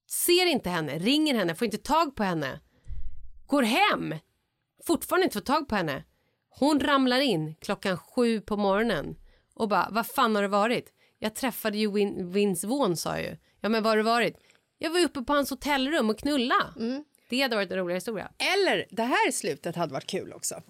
Ser 0.08 0.45
inte 0.45 0.69
henne, 0.69 1.00
ringer 1.00 1.36
henne, 1.36 1.56
får 1.56 1.65
inte 1.65 1.78
tag 1.78 2.15
på 2.15 2.24
henne. 2.24 2.60
Går 3.45 3.63
hem, 3.63 4.15
fortfarande 4.86 5.24
inte 5.24 5.34
får 5.34 5.45
tag 5.45 5.67
på 5.67 5.76
henne. 5.76 6.04
Hon 6.50 6.80
ramlar 6.80 7.19
in 7.19 7.56
klockan 7.56 7.98
sju 7.98 8.41
på 8.41 8.58
morgonen 8.58 9.15
och 9.60 9.69
bara, 9.69 9.88
vad 9.91 10.08
fan 10.08 10.36
har 10.36 10.41
det 10.41 10.48
varit? 10.48 10.93
Jag 11.19 11.36
träffade 11.36 11.78
ju 11.78 11.91
Win- 11.91 12.32
Vince 12.32 12.67
Vaughn 12.67 12.98
sa 12.98 13.15
jag 13.17 13.22
ju. 13.26 13.38
Ja 13.62 13.69
men 13.69 13.84
var 13.84 13.89
har 13.91 13.98
det 13.98 14.04
varit? 14.04 14.38
Jag 14.78 14.89
var 14.91 15.00
uppe 15.00 15.22
på 15.22 15.34
hans 15.34 15.50
hotellrum 15.50 16.10
och 16.10 16.19
knulla. 16.19 16.74
Det 17.30 17.41
hade 17.41 17.56
varit 17.56 17.72
en 17.72 17.78
roligare 17.78 17.98
historia. 17.98 18.32
Eller 18.58 18.86
det 18.89 19.04
här 19.04 19.32
slutet 19.32 19.76
hade 19.76 19.93
varit 19.93 20.08
kul 20.08 20.34
också. 20.34 20.62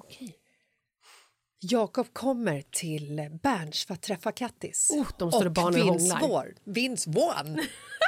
Jakob 1.62 2.14
kommer 2.14 2.62
till 2.62 3.40
Berns 3.44 3.86
för 3.86 3.94
att 3.94 4.02
träffa 4.02 4.32
Kattis. 4.32 4.90
Oh, 4.92 5.08
de 5.18 5.32
står 5.32 5.46
och 5.46 5.52
barnen 5.52 5.82
Vince. 5.92 6.18
Vaughn. 6.22 6.54
Vince 6.64 7.10
Vaughn. 7.10 7.60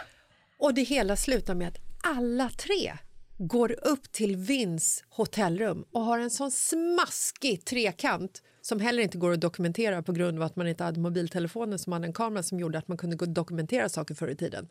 och 0.60 0.74
det 0.74 0.84
hela 0.84 1.16
slutar 1.16 1.56
med 1.56 1.68
att 1.68 1.78
alla 2.04 2.50
tre 2.50 2.98
går 3.38 3.72
upp 3.88 4.12
till 4.12 4.36
Vins 4.36 5.04
hotellrum 5.10 5.86
och 5.92 6.02
har 6.02 6.20
en 6.20 6.30
sån 6.30 6.52
smaskig 6.52 7.66
trekant 7.66 8.42
som 8.62 8.80
heller 8.80 9.04
inte 9.04 9.18
går 9.18 9.32
att 9.32 9.42
dokumentera 9.42 10.02
på 10.04 10.12
grund 10.12 10.38
av 10.38 10.44
att 10.44 10.56
man 10.56 10.68
inte 10.68 10.84
hade 10.84 11.00
mobiltelefoner 11.00 11.78
som 11.78 11.94
hade 11.94 12.08
en 12.08 12.14
kamera 12.14 12.44
som 12.44 12.60
gjorde 12.60 12.78
att 12.78 12.88
man 12.88 12.98
kunde 12.98 13.26
dokumentera 13.26 13.90
saker 13.90 14.16
förr 14.16 14.28
i 14.28 14.36
tiden. 14.36 14.68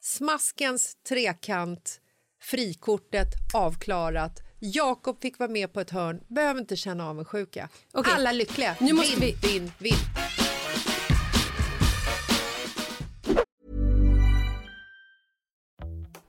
Smaskens 0.00 0.96
trekant, 1.08 2.00
frikortet 2.40 3.28
avklarat. 3.54 4.40
Jakob 4.58 5.20
fick 5.22 5.38
vara 5.38 5.50
med 5.50 5.72
på 5.72 5.80
ett 5.80 5.90
hörn, 5.90 6.20
behöver 6.28 6.60
inte 6.60 6.76
känna 6.76 7.08
avundsjuka. 7.08 7.68
Okej. 7.92 8.12
Alla 8.16 8.32
lyckliga. 8.32 8.76
Nu 8.80 8.92
måste 8.92 9.20
vinn, 9.20 9.34
vi- 9.42 9.48
vinn, 9.58 9.72
vinn. 9.78 9.94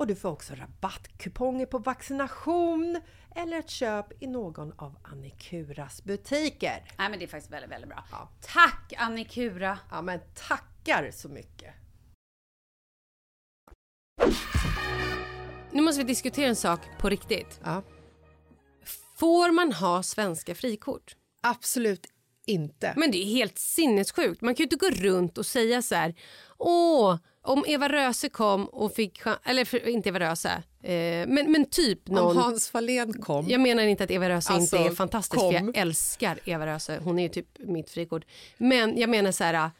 och 0.00 0.06
du 0.06 0.14
får 0.14 0.28
också 0.28 0.54
rabattkuponger 0.54 1.66
på 1.66 1.78
vaccination 1.78 3.00
eller 3.36 3.58
ett 3.58 3.70
köp 3.70 4.22
i 4.22 4.26
någon 4.26 4.72
av 4.76 4.98
Annikuras 5.02 6.04
butiker. 6.04 6.84
Nej 6.98 7.10
men 7.10 7.18
det 7.18 7.24
är 7.24 7.26
faktiskt 7.26 7.52
väldigt, 7.52 7.70
väldigt 7.70 7.88
bra. 7.88 8.04
Ja. 8.10 8.28
Tack 8.40 8.92
Annikura! 8.96 9.78
Ja 9.90 10.02
men 10.02 10.20
tackar 10.48 11.10
så 11.10 11.28
mycket! 11.28 11.74
Nu 15.70 15.82
måste 15.82 15.98
vi 15.98 16.04
diskutera 16.04 16.48
en 16.48 16.56
sak 16.56 16.80
på 16.98 17.08
riktigt. 17.08 17.60
Ja. 17.64 17.82
Får 19.16 19.52
man 19.52 19.72
ha 19.72 20.02
svenska 20.02 20.54
frikort? 20.54 21.16
Absolut 21.42 22.06
inte. 22.46 22.94
Men 22.96 23.10
det 23.10 23.18
är 23.18 23.26
helt 23.26 23.58
sinnessjukt. 23.58 24.40
Man 24.40 24.54
kan 24.54 24.58
ju 24.58 24.64
inte 24.64 24.76
gå 24.76 24.90
runt 24.90 25.38
och 25.38 25.46
säga 25.46 25.82
så 25.82 25.94
här. 25.94 26.14
Åh, 26.58 27.16
om 27.42 27.64
Eva 27.66 27.88
Röse 27.88 28.28
kom 28.28 28.64
och 28.64 28.94
fick 28.94 29.20
Eller 29.44 29.88
inte 29.88 30.08
Eva 30.08 30.20
Röse. 30.20 30.62
Eh, 30.82 30.92
men, 31.28 31.52
men 31.52 31.64
typ 31.70 32.08
någon. 32.08 32.36
Om 32.36 32.36
Hans 32.36 32.70
Fahlén 32.70 33.22
kom. 33.22 33.48
Jag 33.48 33.60
menar 33.60 33.82
inte 33.82 34.04
att 34.04 34.10
Eva 34.10 34.28
Röse 34.28 34.52
Alltså, 34.52 34.76
inte 34.76 34.88
är 34.88 34.94
fantastisk 34.94 35.40
för 35.40 35.52
jag 35.52 35.76
älskar 35.76 36.38
Eva 36.44 36.66
Röse. 36.66 37.00
Hon 37.04 37.18
är 37.18 37.22
ju 37.22 37.28
typ 37.28 37.58
mitt 37.58 37.90
frikort. 37.90 38.24
Men 38.58 38.98
jag 38.98 39.10
menar 39.10 39.32
så 39.32 39.44
här. 39.44 39.70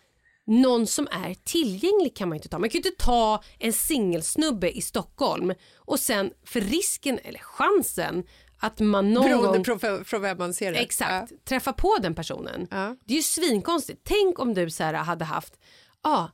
Någon 0.44 0.86
som 0.86 1.08
är 1.10 1.34
tillgänglig 1.44 2.16
kan 2.16 2.28
man 2.28 2.36
ju 2.36 2.38
inte 2.38 2.48
ta. 2.48 2.58
Man 2.58 2.68
kan 2.68 2.80
ju 2.80 2.88
inte 2.88 3.04
ta 3.04 3.42
en 3.58 3.72
singelsnubbe 3.72 4.70
i 4.70 4.80
Stockholm 4.80 5.54
och 5.76 6.00
sen 6.00 6.30
för 6.44 6.60
risken 6.60 7.18
eller 7.24 7.38
chansen 7.38 8.24
att 8.60 8.80
man 8.80 9.12
någon 9.12 9.24
Beroende 9.24 9.70
gång 9.70 9.78
på 9.78 10.04
från 10.04 10.22
vem 10.22 10.38
man 10.38 10.54
ser 10.54 10.72
det. 10.72 10.78
Exakt, 10.78 11.44
träffa 11.44 11.72
på 11.72 11.96
den 12.02 12.14
personen. 12.14 12.66
Ja. 12.70 12.96
Det 13.04 13.12
är 13.12 13.16
ju 13.16 13.22
svinkonstigt. 13.22 14.00
Tänk 14.04 14.38
om 14.38 14.54
du 14.54 14.70
så 14.70 14.84
här 14.84 14.94
hade 14.94 15.24
haft, 15.24 15.58
ja, 16.02 16.30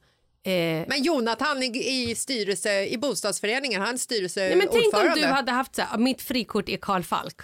eh, 0.51 0.85
Men 0.89 1.03
Jonathan 1.03 1.63
i, 1.63 1.67
i 2.11 2.15
styrelse 2.15 2.87
i 2.87 2.99
bostadsföreningen, 2.99 3.81
han 3.81 3.89
är 3.89 3.93
nej, 3.93 3.99
styrelseordförande. 3.99 4.65
men 4.65 4.83
tänk 4.83 4.95
om 5.15 5.21
du 5.21 5.27
hade 5.27 5.53
haft 5.53 5.75
så 5.77 5.83
här, 5.83 5.99
mitt 5.99 6.23
frikort 6.23 6.69
är 6.69 6.77
Karl 6.77 7.03
Falk. 7.03 7.41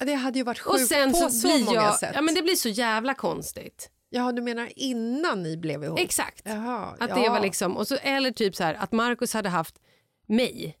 Ja, 0.00 0.06
Det 0.06 0.14
hade 0.14 0.38
ju 0.38 0.44
varit 0.44 0.60
Och 0.66 0.72
sjukt 0.74 0.88
sen 0.88 1.12
på 1.12 1.18
så, 1.18 1.30
så, 1.30 1.48
många 1.48 1.74
jag, 1.74 1.98
sätt. 1.98 2.10
ja 2.14 2.20
men 2.22 2.34
det 2.34 2.42
blir 2.42 2.54
så 2.56 2.68
jävla 2.68 3.14
konstigt. 3.14 3.90
Ja, 4.10 4.32
du 4.32 4.42
menar 4.42 4.72
innan 4.76 5.42
ni 5.42 5.56
blev 5.56 5.84
ihop? 5.84 5.98
Exakt. 5.98 6.42
Jaha, 6.44 6.96
Att 7.00 7.10
ja. 7.10 7.16
det 7.16 7.28
var 7.28 7.40
liksom, 7.40 7.76
och 7.76 7.88
så, 7.88 7.96
eller 7.96 8.30
typ 8.30 8.56
så 8.56 8.64
här 8.64 8.74
att 8.74 8.92
Markus 8.92 9.34
hade 9.34 9.48
haft 9.48 9.74
mig. 10.26 10.78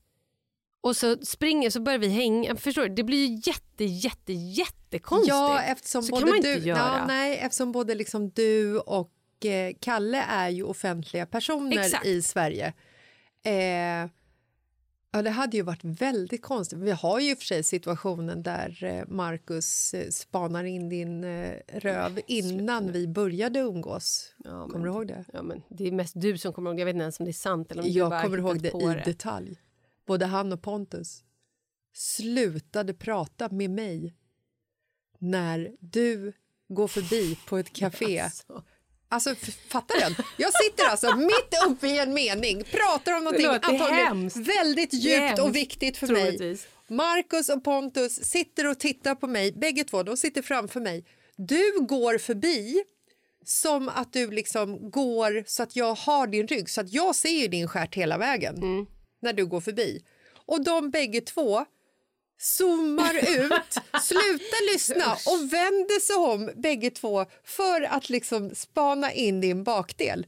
Och 0.80 0.96
så 0.96 1.16
springer 1.16 1.70
så 1.70 1.80
börjar 1.80 1.98
vi 1.98 2.08
hänga. 2.08 2.56
Förstår 2.56 2.82
du? 2.82 2.88
Det 2.94 3.02
blir 3.02 3.26
ju 3.26 3.40
jätte, 3.44 3.84
jätte, 3.84 4.32
jättekonstigt. 4.32 5.28
Ja, 5.28 5.60
eftersom 5.62 6.02
så 6.02 6.10
både 6.10 6.22
kan 6.22 6.30
man 6.30 6.40
du, 6.40 6.54
inte 6.54 6.68
göra. 6.68 6.78
Ja, 6.78 7.06
nej, 7.06 7.38
eftersom 7.38 7.72
både 7.72 7.94
liksom 7.94 8.30
du 8.30 8.78
och 8.78 9.10
eh, 9.46 9.74
Kalle 9.80 10.22
är 10.22 10.48
ju 10.48 10.62
offentliga 10.62 11.26
personer 11.26 11.78
Exakt. 11.78 12.06
i 12.06 12.22
Sverige. 12.22 12.72
Eh, 13.44 14.08
ja, 15.12 15.22
det 15.22 15.30
hade 15.30 15.56
ju 15.56 15.62
varit 15.62 15.84
väldigt 15.84 16.42
konstigt. 16.42 16.78
Vi 16.78 16.90
har 16.90 17.20
ju 17.20 17.30
i 17.30 17.34
och 17.34 17.38
för 17.38 17.44
sig 17.44 17.62
situationen 17.62 18.42
där 18.42 18.84
eh, 18.84 19.04
Marcus 19.08 19.94
eh, 19.94 20.08
spanar 20.10 20.64
in 20.64 20.88
din 20.88 21.24
röv 21.68 22.20
innan 22.26 22.92
vi 22.92 23.08
började 23.08 23.58
umgås. 23.60 24.34
Ja, 24.44 24.58
men- 24.58 24.68
Kommer 24.70 24.86
du 24.86 24.92
ihåg 24.92 25.06
det? 25.08 25.24
Ja, 25.32 25.42
men 25.42 25.62
det 25.68 25.84
är 25.88 25.92
mest 25.92 26.20
du 26.20 26.38
som 26.38 26.52
kommer 26.52 26.70
ihåg 26.70 26.76
det. 26.76 26.80
Jag 26.80 26.86
vet 26.86 26.94
inte 26.94 27.02
ens 27.02 27.18
om 27.20 27.24
det 27.24 27.30
är 27.30 27.32
sant 27.32 27.72
eller 27.72 27.82
om 27.82 27.88
Jag 27.90 28.10
bara 28.10 28.22
kommer 28.22 28.38
ihåg 28.38 28.62
det 28.62 28.68
i 28.68 29.02
detalj. 29.04 29.60
Både 30.06 30.26
han 30.26 30.52
och 30.52 30.62
Pontus 30.62 31.24
slutade 31.92 32.94
prata 32.94 33.48
med 33.48 33.70
mig 33.70 34.14
när 35.18 35.76
du 35.80 36.32
går 36.68 36.88
förbi 36.88 37.38
på 37.48 37.58
ett 37.58 37.72
café. 37.76 38.18
Alltså. 38.20 38.64
Alltså, 39.14 39.34
fattar 39.68 40.00
den? 40.00 40.14
Jag 40.36 40.52
sitter 40.64 40.84
alltså 40.90 41.16
mitt 41.16 41.54
uppe 41.66 41.86
i 41.88 41.98
en 41.98 42.14
mening, 42.14 42.64
pratar 42.64 43.12
om 43.12 43.24
någonting 43.24 43.46
antagligen 43.46 43.94
hemskt. 44.06 44.36
väldigt 44.36 44.94
djupt 44.94 45.38
och 45.38 45.44
hemskt, 45.44 45.56
viktigt 45.56 45.96
för 45.96 46.06
mig. 46.06 46.58
Marcus 46.88 47.48
och 47.48 47.64
Pontus 47.64 48.24
sitter 48.24 48.66
och 48.66 48.78
tittar 48.78 49.14
på 49.14 49.26
mig, 49.26 49.52
bägge 49.52 49.84
två, 49.84 50.02
de 50.02 50.16
sitter 50.16 50.42
framför 50.42 50.80
mig. 50.80 51.04
Du 51.36 51.80
går 51.80 52.18
förbi 52.18 52.84
som 53.44 53.88
att 53.88 54.12
du 54.12 54.30
liksom 54.30 54.90
går 54.90 55.44
så 55.46 55.62
att 55.62 55.76
jag 55.76 55.94
har 55.94 56.26
din 56.26 56.46
rygg, 56.46 56.70
så 56.70 56.80
att 56.80 56.92
jag 56.92 57.14
ser 57.16 57.48
din 57.48 57.68
stjärt 57.68 57.94
hela 57.94 58.18
vägen 58.18 58.56
Mm. 58.56 58.86
när 59.22 59.32
du 59.32 59.46
går 59.46 59.60
förbi. 59.60 60.02
Och 60.46 60.64
de 60.64 60.90
bägge 60.90 61.20
två 61.20 61.64
zoomar 62.44 63.14
ut, 63.18 63.74
slutar 64.02 64.72
lyssna 64.72 65.12
och 65.12 65.52
vänder 65.52 66.00
sig 66.00 66.16
om 66.16 66.50
bägge 66.62 66.90
två 66.90 67.26
för 67.44 67.82
att 67.82 68.08
liksom 68.08 68.54
spana 68.54 69.12
in 69.12 69.40
din 69.40 69.64
bakdel. 69.64 70.26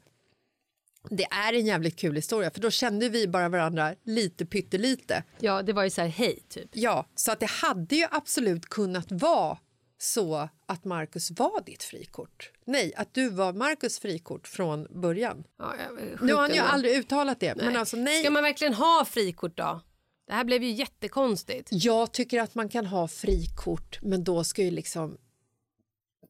Det 1.11 1.25
är 1.25 1.53
en 1.53 1.67
jävligt 1.67 1.97
kul 1.97 2.17
historia 2.17 2.51
för 2.51 2.61
då 2.61 2.71
kände 2.71 3.09
vi 3.09 3.29
bara 3.29 3.49
varandra 3.49 3.95
lite 4.05 4.47
pyttelite. 4.47 5.25
Ja, 5.41 5.63
det 5.63 5.73
var 5.73 5.85
ju 5.85 5.91
så 5.91 6.01
här, 6.01 6.09
hej, 6.09 6.43
typ. 6.49 6.71
Ja, 6.73 7.07
så 7.15 7.33
att 7.33 7.41
det 7.41 7.51
hade 7.51 7.97
ju 7.97 8.07
absolut 8.11 8.67
kunnat 8.67 9.07
vara 9.13 9.59
så 9.99 10.49
att 10.67 10.85
Marcus 10.85 11.31
var 11.31 11.65
ditt 11.67 11.83
frikort. 11.83 12.51
Nej, 12.65 12.93
att 12.97 13.15
du 13.15 13.29
var 13.31 13.53
Marcus 13.53 13.99
frikort 13.99 14.49
från 14.49 15.01
början. 15.01 15.45
Ja, 15.59 15.75
Nu 16.21 16.35
har 16.35 16.41
han 16.41 16.55
ju 16.55 16.61
aldrig 16.61 16.97
uttalat 16.99 17.41
det, 17.41 17.55
men 17.57 17.77
alltså 17.77 17.97
nej. 17.97 18.21
Ska 18.21 18.31
man 18.31 18.43
verkligen 18.43 18.75
ha 18.75 19.05
frikort 19.11 19.57
då? 19.57 19.81
Det 20.27 20.33
här 20.33 20.45
blev 20.45 20.63
ju 20.63 20.71
jättekonstigt. 20.71 21.69
Jag 21.73 22.13
tycker 22.13 22.41
att 22.41 22.55
man 22.55 22.69
kan 22.69 22.87
ha 22.87 23.09
frikort, 23.09 23.99
men 24.03 24.25
då 24.25 24.45
ska 24.45 24.63
ju 24.63 24.71
liksom 24.71 25.17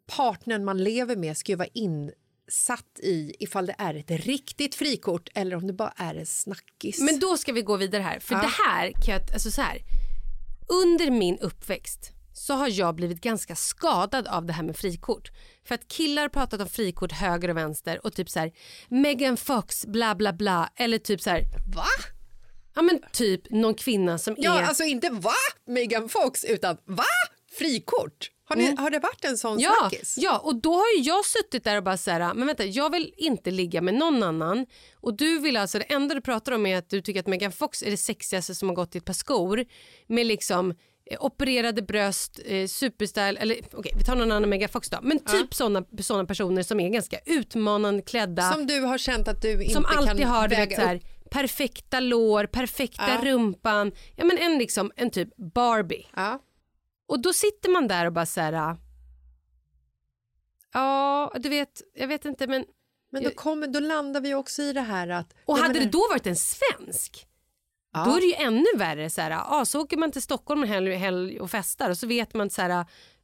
partnern 0.06 0.64
man 0.64 0.85
lever 0.85 1.16
med 1.16 1.37
ska 1.37 1.52
ju 1.52 1.56
vara 1.56 1.68
insatt 1.74 3.00
i 3.02 3.37
ifall 3.38 3.66
det 3.66 3.74
är 3.78 3.94
ett 3.94 4.11
riktigt 4.11 4.74
frikort 4.74 5.28
eller 5.35 5.56
om 5.56 5.66
det 5.66 5.72
bara 5.72 5.92
är 5.96 6.14
en 6.14 6.26
snackis. 6.26 7.00
Men 7.00 7.18
då 7.18 7.37
ska 7.37 7.52
vi 7.52 7.62
gå 7.62 7.76
vidare 7.76 8.02
här. 8.02 8.20
För 8.20 8.35
Ja. 8.35 8.40
det 8.40 8.52
här 8.66 8.92
kan 8.92 9.14
jag, 9.14 9.32
alltså 9.32 9.50
så 9.50 9.61
här. 9.62 9.78
Under 10.68 11.11
min 11.11 11.38
uppväxt 11.38 12.12
så 12.35 12.54
har 12.54 12.68
jag 12.68 12.94
blivit 12.94 13.20
ganska 13.20 13.56
skadad 13.56 14.26
av 14.26 14.46
det 14.46 14.52
här 14.52 14.62
med 14.62 14.76
frikort. 14.76 15.30
För 15.64 15.74
att 15.74 15.88
killar 15.88 16.28
pratat 16.28 16.61
om 16.61 16.68
frikort 16.68 17.12
höger 17.12 17.48
och 17.48 17.56
vänster 17.56 18.06
och 18.06 18.14
typ 18.14 18.30
så 18.30 18.38
här 18.38 18.52
Megan 18.88 19.37
Fox 19.37 19.87
bla 19.87 20.14
bla 20.14 20.32
bla 20.32 20.70
eller 20.76 20.98
typ 20.98 21.20
så 21.20 21.30
här 21.30 21.42
Va? 21.74 21.85
Ja 22.76 22.82
men 22.82 23.00
typ 23.12 23.50
någon 23.50 23.74
kvinna 23.74 24.18
som 24.18 24.34
Ja, 24.38 24.58
är 24.58 24.62
alltså 24.62 24.84
inte 24.84 25.10
va 25.10 25.32
Megan 25.66 26.08
Fox, 26.08 26.44
utan 26.44 26.76
va 26.84 27.04
frikort? 27.58 28.30
Har, 28.48 28.56
ni, 28.56 28.76
har 28.76 28.90
det 28.90 28.98
varit 28.98 29.24
en 29.24 29.38
sån 29.38 29.52
Mm. 29.52 29.62
Ja, 29.62 29.74
snackis? 29.80 30.14
ja, 30.18 30.38
och 30.38 30.56
då 30.56 30.72
har 30.74 30.86
ju 30.96 31.02
jag 31.02 31.24
suttit 31.24 31.64
där 31.64 31.76
och 31.76 31.82
bara 31.82 31.96
så 31.96 32.10
här, 32.10 32.34
men 32.34 32.46
vänta, 32.46 32.64
jag 32.64 32.90
vill 32.92 33.14
inte 33.16 33.50
ligga 33.50 33.80
med 33.80 33.94
någon 33.94 34.22
annan 34.22 34.66
och 34.94 35.16
du 35.16 35.38
vill 35.38 35.56
alltså, 35.56 35.78
det 35.78 35.84
enda 35.84 36.14
du 36.14 36.20
pratar 36.20 36.52
om 36.52 36.66
är 36.66 36.76
att 36.76 36.90
du 36.90 37.00
tycker 37.00 37.20
att 37.20 37.26
Megan 37.26 37.52
Fox 37.52 37.82
är 37.82 37.90
det 37.90 37.96
sexigaste 37.96 38.54
som 38.54 38.68
har 38.68 38.76
gått 38.76 38.94
i 38.94 38.98
ett 38.98 39.04
par 39.04 39.12
skor 39.12 39.64
med 40.06 40.26
liksom 40.26 40.70
eh, 41.10 41.24
opererade 41.24 41.82
bröst, 41.82 42.40
eh, 42.44 42.66
superstyle, 42.66 43.38
eller 43.40 43.56
okej 43.72 43.92
vi 43.98 44.04
tar 44.04 44.16
någon 44.16 44.32
annan 44.32 44.50
Megan 44.50 44.68
Fox 44.68 44.90
då, 44.90 44.98
men 45.02 45.18
typ 45.18 45.54
såna, 45.54 45.84
såna 46.00 46.24
personer 46.24 46.62
som 46.62 46.80
är 46.80 46.88
ganska 46.88 47.18
utmanande 47.26 48.02
klädda, 48.02 48.52
Som 48.52 48.66
du 48.66 48.80
har 48.80 48.98
känt 48.98 49.28
att 49.28 49.42
du 49.42 49.52
inte 49.62 49.74
som 49.74 49.84
kan 49.84 50.16
väga 50.48 50.94
upp? 50.94 51.02
Perfekta 51.40 52.01
lår, 52.01 52.46
perfekta 52.46 53.09
Ja. 53.09 53.20
rumpan, 53.25 53.92
ja 54.16 54.25
men 54.25 54.38
en 54.38 54.59
liksom 54.59 54.92
en 54.96 55.11
typ 55.11 55.37
Barbie. 55.37 56.07
Ja. 56.16 56.38
Och 57.09 57.20
då 57.22 57.33
sitter 57.33 57.70
man 57.70 57.88
där 57.88 58.07
och 58.07 58.12
bara 58.12 58.27
så 58.27 58.40
här... 58.40 58.77
Ja, 60.72 61.33
du 61.38 61.49
vet, 61.49 61.83
jag 61.94 62.09
vet 62.09 62.25
inte 62.25 62.46
men... 62.46 62.64
Men 63.12 63.22
då, 63.22 63.31
kommer, 63.31 63.66
då 63.66 63.81
landar 63.81 64.20
vi 64.20 64.35
också 64.35 64.62
i 64.62 64.72
det 64.72 64.81
här 64.81 65.09
att... 65.09 65.35
Och 65.44 65.59
hade 65.59 65.68
menar- 65.75 65.85
det 65.85 65.90
då 65.90 66.07
varit 66.11 66.27
en 66.27 66.37
svensk, 66.37 67.27
Ja. 67.92 68.05
då 68.05 68.16
är 68.16 68.20
det 68.20 68.27
ju 68.27 68.35
ännu 68.35 68.66
värre. 68.77 69.11
Så, 69.11 69.20
här, 69.20 69.31
ja, 69.31 69.64
så 69.66 69.81
åker 69.81 69.96
man 69.96 70.12
till 70.12 70.22
Stockholm 70.22 70.62
en 70.62 70.68
helg, 70.68 70.94
helg 70.94 71.40
och 71.40 71.51
festar 71.51 71.90
och 71.90 71.99
så 71.99 72.07
vet 72.07 72.35
man 72.35 72.51
så 72.51 72.62
här, 72.62 72.70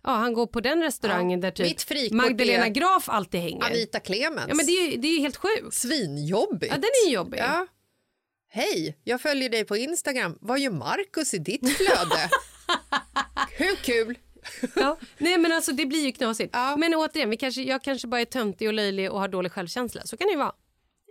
ja, 0.03 0.11
han 0.11 0.33
går 0.33 0.47
på 0.47 0.61
den 0.61 0.83
restaurangen 0.83 1.41
Ja. 1.41 1.51
där 1.51 1.75
typ 1.75 2.13
Magdalena 2.13 2.67
är 2.67 2.71
Graf 2.71 3.09
alltid 3.09 3.41
hänger. 3.41 3.65
Anita 3.65 4.01
Clemens. 4.01 4.47
Ja, 4.49 4.55
men 4.55 4.67
det 4.67 4.73
är 4.73 4.99
det 4.99 5.09
är 5.09 5.21
helt 5.21 5.37
sjukt. 5.37 5.75
Svinjobbigt. 5.75 6.73
Ja, 6.73 6.77
den 6.79 6.91
är 7.05 7.09
ju 7.09 7.15
jobbig. 7.15 7.39
Ja. 7.39 7.67
Hej, 8.55 8.97
jag 9.05 9.21
följer 9.21 9.49
dig 9.49 9.65
på 9.65 9.77
Instagram. 9.77 10.39
Vad 10.41 10.61
gör 10.61 10.71
Markus 10.71 11.35
i 11.35 11.39
ditt 11.39 11.77
flöde? 11.77 12.31
Hur 13.59 13.77
kul? 13.77 14.19
Ja. 14.77 14.99
Nej 15.19 15.39
men 15.39 15.53
alltså 15.53 15.73
det 15.73 15.87
blir 15.87 16.05
ju 16.07 16.13
knasigt. 16.13 16.51
Ja. 16.53 16.77
Men 16.77 16.95
återigen, 16.95 17.31
vi 17.31 17.37
kanske, 17.37 17.63
jag 17.63 17.83
kanske 17.83 18.09
bara 18.09 18.21
är 18.21 18.25
töntig 18.25 18.69
och 18.69 18.75
löjlig 18.75 19.13
och 19.13 19.21
har 19.21 19.29
dålig 19.29 19.53
självkänsla. 19.53 20.03
Så 20.05 20.17
kan 20.17 20.27
det 20.27 20.33
ju 20.33 20.39
vara. 20.39 20.53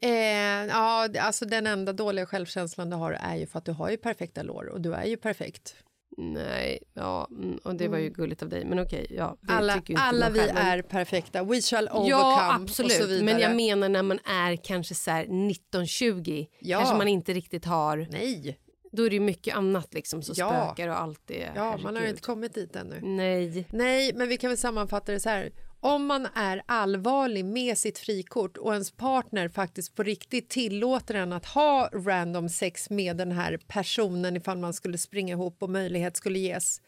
Eh, 0.04 0.67
ja, 0.67 1.10
alltså 1.19 1.45
den 1.45 1.67
enda 1.67 1.93
dåliga 1.93 2.25
självkänslan 2.25 2.89
du 2.89 2.95
har 2.95 3.12
är 3.12 3.36
ju 3.36 3.47
för 3.47 3.60
att 3.60 3.65
du 3.65 3.71
har 3.71 3.89
ju 3.89 3.97
perfekta 3.97 4.43
lår 4.43 4.65
och 4.65 4.82
du 4.82 4.93
är 4.93 5.06
ju 5.06 5.17
perfekt. 5.17 5.75
Nej, 6.17 6.80
ja, 6.93 7.28
mm, 7.32 7.58
och 7.63 7.76
det 7.76 7.88
var 7.88 7.97
ju 7.97 8.10
gulligt 8.10 8.43
av 8.43 8.50
dig. 8.50 8.65
Men 8.65 8.80
okej, 8.80 9.08
ja. 9.10 9.38
det 9.41 9.54
Alla, 9.54 9.82
alla 9.95 10.30
vi 10.30 10.39
själv, 10.39 10.58
är 10.58 10.82
perfekta. 10.82 11.43
We 11.43 11.62
shall 11.62 11.88
overcome. 11.88 12.10
Ja, 12.10 12.58
Och 12.63 12.69
så 12.69 12.84
absolut. 12.84 13.10
vidare. 13.10 13.24
Men 13.26 13.39
jag 13.39 13.56
menar 13.56 13.89
när 13.89 14.04
man 14.04 14.19
är 14.26 14.56
kanske 14.56 14.95
så 14.95 15.12
här 15.12 15.26
19-20, 15.26 16.47
Ja. 16.60 16.78
kanske 16.78 16.97
man 16.97 17.08
inte 17.08 17.34
riktigt 17.34 17.65
har... 17.65 18.08
Nej, 18.12 18.58
Då 18.91 19.04
är 19.06 19.10
det 19.10 19.13
ju 19.15 19.19
mycket 19.19 19.56
annat 19.56 19.93
liksom 19.93 20.21
som 20.21 20.36
Ja. 20.38 20.50
spökar 20.74 20.88
och 20.89 21.00
allt 21.02 21.21
det. 21.26 21.50
ja, 21.56 21.63
man 21.71 21.86
har 21.86 21.91
herregud. 21.93 22.10
inte 22.10 22.21
kommit 22.21 22.54
dit 22.54 22.76
ännu. 22.76 23.00
Nej. 23.02 23.65
Nej, 23.69 24.12
men 24.15 24.28
vi 24.28 24.38
kan 24.38 24.50
väl 24.50 24.58
sammanfatta 24.58 25.12
det 25.12 25.19
så 25.19 25.30
här. 25.30 25.52
Om 25.84 26.06
man 26.06 26.28
är 26.36 26.63
allvarlig 26.65 27.46
med 27.46 27.78
sitt 27.78 28.00
frikort 28.00 28.58
och 28.58 28.74
ens 28.74 28.91
partner 28.91 29.50
faktiskt 29.50 29.96
på 29.96 30.04
riktigt 30.04 30.50
tillåter 30.50 31.13
en 31.13 31.34
att 31.34 31.46
ha 31.46 31.89
random 31.94 32.50
sex 32.50 32.89
med 32.89 33.17
den 33.17 33.32
här 33.32 33.60
personen 33.67 34.38
ifall 34.38 34.58
man 34.58 34.74
skulle 34.74 34.98
springa 34.98 35.34
ihop 35.34 35.63
och 35.63 35.70
möjlighet 35.70 36.17
skulle 36.17 36.39
ges. 36.39 36.82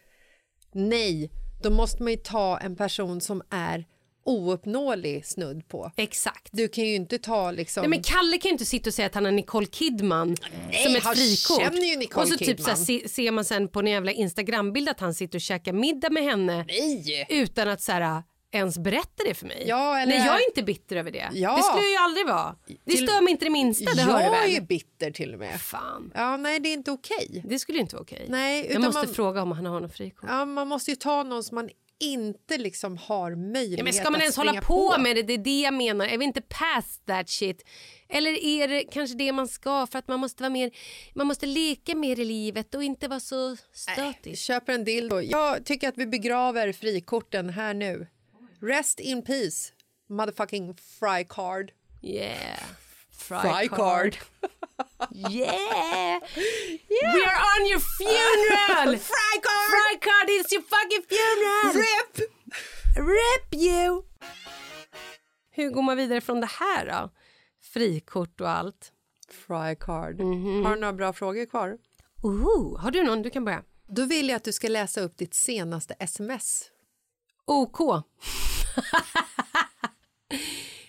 Nej, 0.71 1.32
då 1.63 1.69
måste 1.69 2.03
man 2.03 2.12
ju 2.12 2.17
ta 2.17 2.58
en 2.58 2.75
person 2.75 3.21
som 3.21 3.41
är 3.49 3.86
ouppnåelig 4.25 5.25
snudd 5.25 5.67
på. 5.67 5.91
Exakt. 5.97 6.49
Du 6.51 6.67
kan 6.67 6.84
ju 6.84 6.95
inte 6.95 7.19
ta 7.19 7.51
liksom... 7.51 7.82
Nej, 7.82 7.89
men 7.89 8.03
Kalle 8.03 8.38
kan 8.38 8.49
ju 8.49 8.53
inte 8.53 8.65
sitta 8.65 8.89
och 8.89 8.93
säga 8.93 9.06
att 9.06 9.15
han 9.15 9.25
har 9.25 9.32
Nicole 9.32 9.65
Kidman 9.65 10.38
som 10.84 10.95
ett 10.95 11.03
han 11.03 11.15
frikort. 11.15 11.62
känner 11.62 11.88
ju 11.88 11.97
Nicole 11.97 12.23
och 12.23 12.29
så 12.29 12.38
typ 12.38 12.60
så 12.62 12.69
här, 12.69 13.08
ser 13.08 13.32
man 13.32 13.45
sen 13.45 13.67
på 13.67 13.79
en 13.79 13.88
jävla 13.88 14.12
Instagrambild 14.12 14.89
att 14.89 14.99
han 14.99 15.13
sitter 15.13 15.38
och 15.38 15.41
käkar 15.41 15.73
middag 15.73 16.10
med 16.10 16.23
henne 16.23 16.65
Nej! 16.67 17.25
utan 17.29 17.69
att 17.69 17.82
så 17.82 17.91
här, 17.91 18.23
ens 18.53 18.77
berätta 18.77 19.23
det 19.25 19.33
för 19.33 19.45
mig. 19.47 19.63
Ja, 19.67 19.99
eller- 19.99 20.17
Nej, 20.17 20.25
jag 20.27 20.35
är 20.41 20.47
inte 20.49 20.63
bitter 20.63 20.95
över 20.95 21.11
det. 21.11 21.29
Ja. 21.33 21.55
Det 21.57 21.63
skulle 21.63 21.83
jag 21.83 21.91
ju 21.91 21.97
aldrig 21.97 22.27
vara. 22.27 22.55
Det 22.85 22.91
Till- 22.95 23.07
stör 23.07 23.21
mig 23.21 23.31
inte 23.31 23.45
det 23.45 23.49
minsta, 23.51 23.93
det 23.93 24.01
hör 24.01 24.21
Jag 24.21 24.31
väl? 24.31 24.49
är 24.49 24.53
ju 24.53 24.61
bitter 24.61 25.11
till 25.11 25.33
och 25.33 25.39
med. 25.39 25.61
Fan, 25.61 26.11
Ja, 26.15 26.37
nej, 26.37 26.59
det 26.59 26.69
är 26.69 26.73
inte 26.73 26.91
okej. 26.91 27.41
det 27.45 27.59
skulle 27.59 27.79
inte 27.79 27.95
vara 27.95 28.03
okej. 28.03 28.25
Nej, 28.29 28.67
jag 28.71 28.81
måste 28.81 29.05
man- 29.05 29.13
fråga 29.15 29.41
om 29.41 29.51
han 29.51 29.65
har 29.65 29.79
något 29.79 29.93
frikort. 29.93 30.29
Ja, 30.29 30.45
man 30.45 30.67
måste 30.67 30.91
ju 30.91 30.95
ta 30.95 31.23
någon 31.23 31.43
som 31.43 31.55
man 31.55 31.69
inte 31.99 32.57
liksom 32.57 32.97
har 32.97 33.35
möjlighet 33.35 33.77
Ja, 33.77 33.83
men 33.83 33.93
ska 33.93 34.09
man 34.11 34.21
ens 34.21 34.37
hålla 34.37 34.61
på, 34.61 34.95
med 34.99 35.15
det? 35.15 35.23
Det 35.23 35.33
är 35.33 35.37
det 35.37 35.61
jag 35.61 35.73
menar. 35.73 36.05
Är 36.05 36.17
vi 36.17 36.25
inte 36.25 36.41
past 36.41 37.05
that 37.05 37.29
shit? 37.29 37.65
Eller 38.09 38.31
är 38.45 38.67
det 38.67 38.83
kanske 38.83 39.17
det 39.17 39.31
man 39.31 39.47
ska 39.47 39.87
för 39.87 39.99
att 39.99 40.07
man 40.07 40.19
måste 40.19 40.43
vara 40.43 40.49
mer, 40.49 40.71
man 41.13 41.27
måste 41.27 41.45
leka 41.45 41.95
mer 41.95 42.19
i 42.19 42.25
livet 42.25 42.75
och 42.75 42.83
inte 42.83 43.07
vara 43.07 43.19
så 43.19 43.55
stötig? 43.73 44.37
Köper 44.37 44.73
en 44.73 44.83
dildo. 44.83 45.21
Jag 45.21 45.65
tycker 45.65 45.87
att 45.87 45.97
vi 45.97 46.05
begraver 46.07 46.71
frikorten 46.73 47.49
här 47.49 47.73
nu. 47.73 48.07
Rest 48.63 49.02
in 49.02 49.21
peace, 49.23 49.73
motherfucking 50.10 50.80
fry 50.80 51.26
card. 51.26 51.73
Yeah. 52.02 52.60
Fry, 53.12 53.41
Fry 53.41 53.67
card. 53.67 54.17
Yeah. 55.12 56.19
We 56.89 57.26
are 57.26 57.39
on 57.56 57.67
your 57.69 57.80
funeral! 57.80 58.97
Fry 59.12 59.36
card! 59.43 59.69
Fry 59.69 59.95
card 60.02 60.30
is 60.30 60.52
your 60.52 60.62
fucking 60.62 61.02
funeral! 61.10 61.73
RIP! 61.73 62.30
Rip 62.95 63.62
you! 63.62 64.04
Hur 65.49 65.69
går 65.69 65.82
man 65.82 65.97
vidare 65.97 66.21
från 66.21 66.41
det 66.41 66.49
här 66.60 66.86
då? 66.86 67.10
Frikort 67.73 68.41
och 68.41 68.49
allt. 68.49 68.91
Fry 69.30 69.76
card. 69.76 70.19
Mhm. 70.19 70.65
Har 70.65 70.76
du 70.76 70.82
några 70.82 70.93
bra 70.93 71.13
frågor 71.13 71.45
kvar? 71.45 71.78
Ooh, 72.23 72.80
har 72.80 72.91
du 72.91 73.04
någon? 73.04 73.21
Du 73.21 73.30
kan 73.30 73.45
börja. 73.45 73.63
Då 73.88 74.06
vill 74.06 74.30
jag 74.30 74.36
att 74.36 74.43
du 74.43 74.54
ska 74.54 74.67
läsa 74.67 75.02
upp 75.02 75.17
ditt 75.17 75.34
senaste 75.34 75.93
sms. 75.99 76.69
OK. 77.45 78.04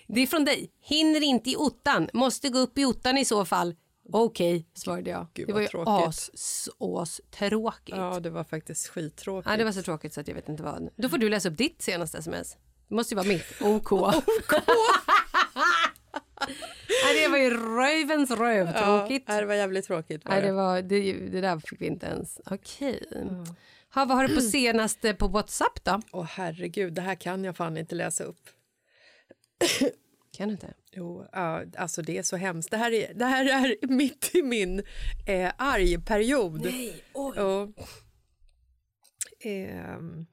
Det 0.07 0.21
är 0.21 0.27
från 0.27 0.45
dig. 0.45 0.71
Hinner 0.81 1.23
inte 1.23 1.49
i 1.49 1.55
ottan. 1.55 2.09
Måste 2.13 2.49
gå 2.49 2.59
upp 2.59 2.77
i 2.77 2.85
ottan 2.85 3.17
i 3.17 3.25
så 3.25 3.45
fall. 3.45 3.75
Okej, 4.11 4.65
svarade 4.73 5.09
jag. 5.09 5.27
Gud, 5.33 5.47
det 5.47 5.53
var 5.53 5.61
ju 5.61 5.67
tråkigt. 5.67 6.07
as, 6.07 6.69
as 6.79 7.21
tråkigt. 7.31 7.95
Ja, 7.95 8.19
det 8.19 8.29
var 8.29 8.43
faktiskt 8.43 8.87
skittråkigt. 8.87 9.51
Ja, 9.51 9.57
det 9.57 9.63
var 9.63 9.71
så 9.71 9.81
tråkigt 9.83 10.13
så 10.13 10.21
att 10.21 10.27
jag 10.27 10.35
vet 10.35 10.49
inte 10.49 10.63
vad. 10.63 10.89
Då 10.95 11.09
får 11.09 11.17
du 11.17 11.29
läsa 11.29 11.49
upp 11.49 11.57
ditt 11.57 11.81
senaste 11.81 12.17
sms. 12.17 12.57
Det 12.87 12.95
måste 12.95 13.13
ju 13.13 13.15
vara 13.15 13.27
mitt. 13.27 13.45
OK. 13.61 13.91
Nej, 17.05 17.23
det 17.23 17.27
var 17.27 17.37
ju 17.37 17.49
rövens 17.49 18.31
röv. 18.31 18.73
Tråkigt. 18.73 19.23
Ja, 19.27 19.39
det 19.39 19.45
var 19.45 19.53
jävligt 19.53 19.85
tråkigt. 19.85 20.25
Var 20.25 20.31
Nej, 20.31 20.41
det. 20.41 20.51
var, 20.51 20.81
det, 20.81 21.13
det 21.13 21.41
där 21.41 21.59
fick 21.59 21.81
vi 21.81 21.85
inte 21.85 22.05
ens. 22.05 22.41
Okej. 22.45 23.03
Ha, 23.95 24.05
vad 24.05 24.17
har 24.17 24.27
du 24.27 24.35
på 24.35 24.41
senaste 24.41 25.13
på 25.13 25.27
Whatsapp 25.27 25.83
då? 25.83 26.01
Åh 26.11 26.23
herregud, 26.23 26.93
det 26.93 27.01
här 27.01 27.15
kan 27.15 27.43
jag 27.43 27.57
fan 27.57 27.77
inte 27.77 27.95
läsa 27.95 28.23
upp. 28.23 28.49
Kan 30.37 30.47
du 30.47 30.53
inte? 30.53 30.73
Jo, 30.91 31.25
ja, 31.31 31.63
alltså 31.77 32.01
det 32.01 32.17
är 32.17 32.23
så 32.23 32.35
hemskt. 32.35 32.71
Det 32.71 32.77
här 32.77 32.91
är, 32.91 33.13
det 33.13 33.25
här 33.25 33.45
är 33.45 33.87
mitt 33.87 34.35
i 34.35 34.41
min 34.41 34.83
eh, 35.27 35.51
argperiod. 35.57 36.61
Nej, 36.61 37.03
oj. 37.13 37.39
Och, 37.39 37.69
ehm, 39.39 40.25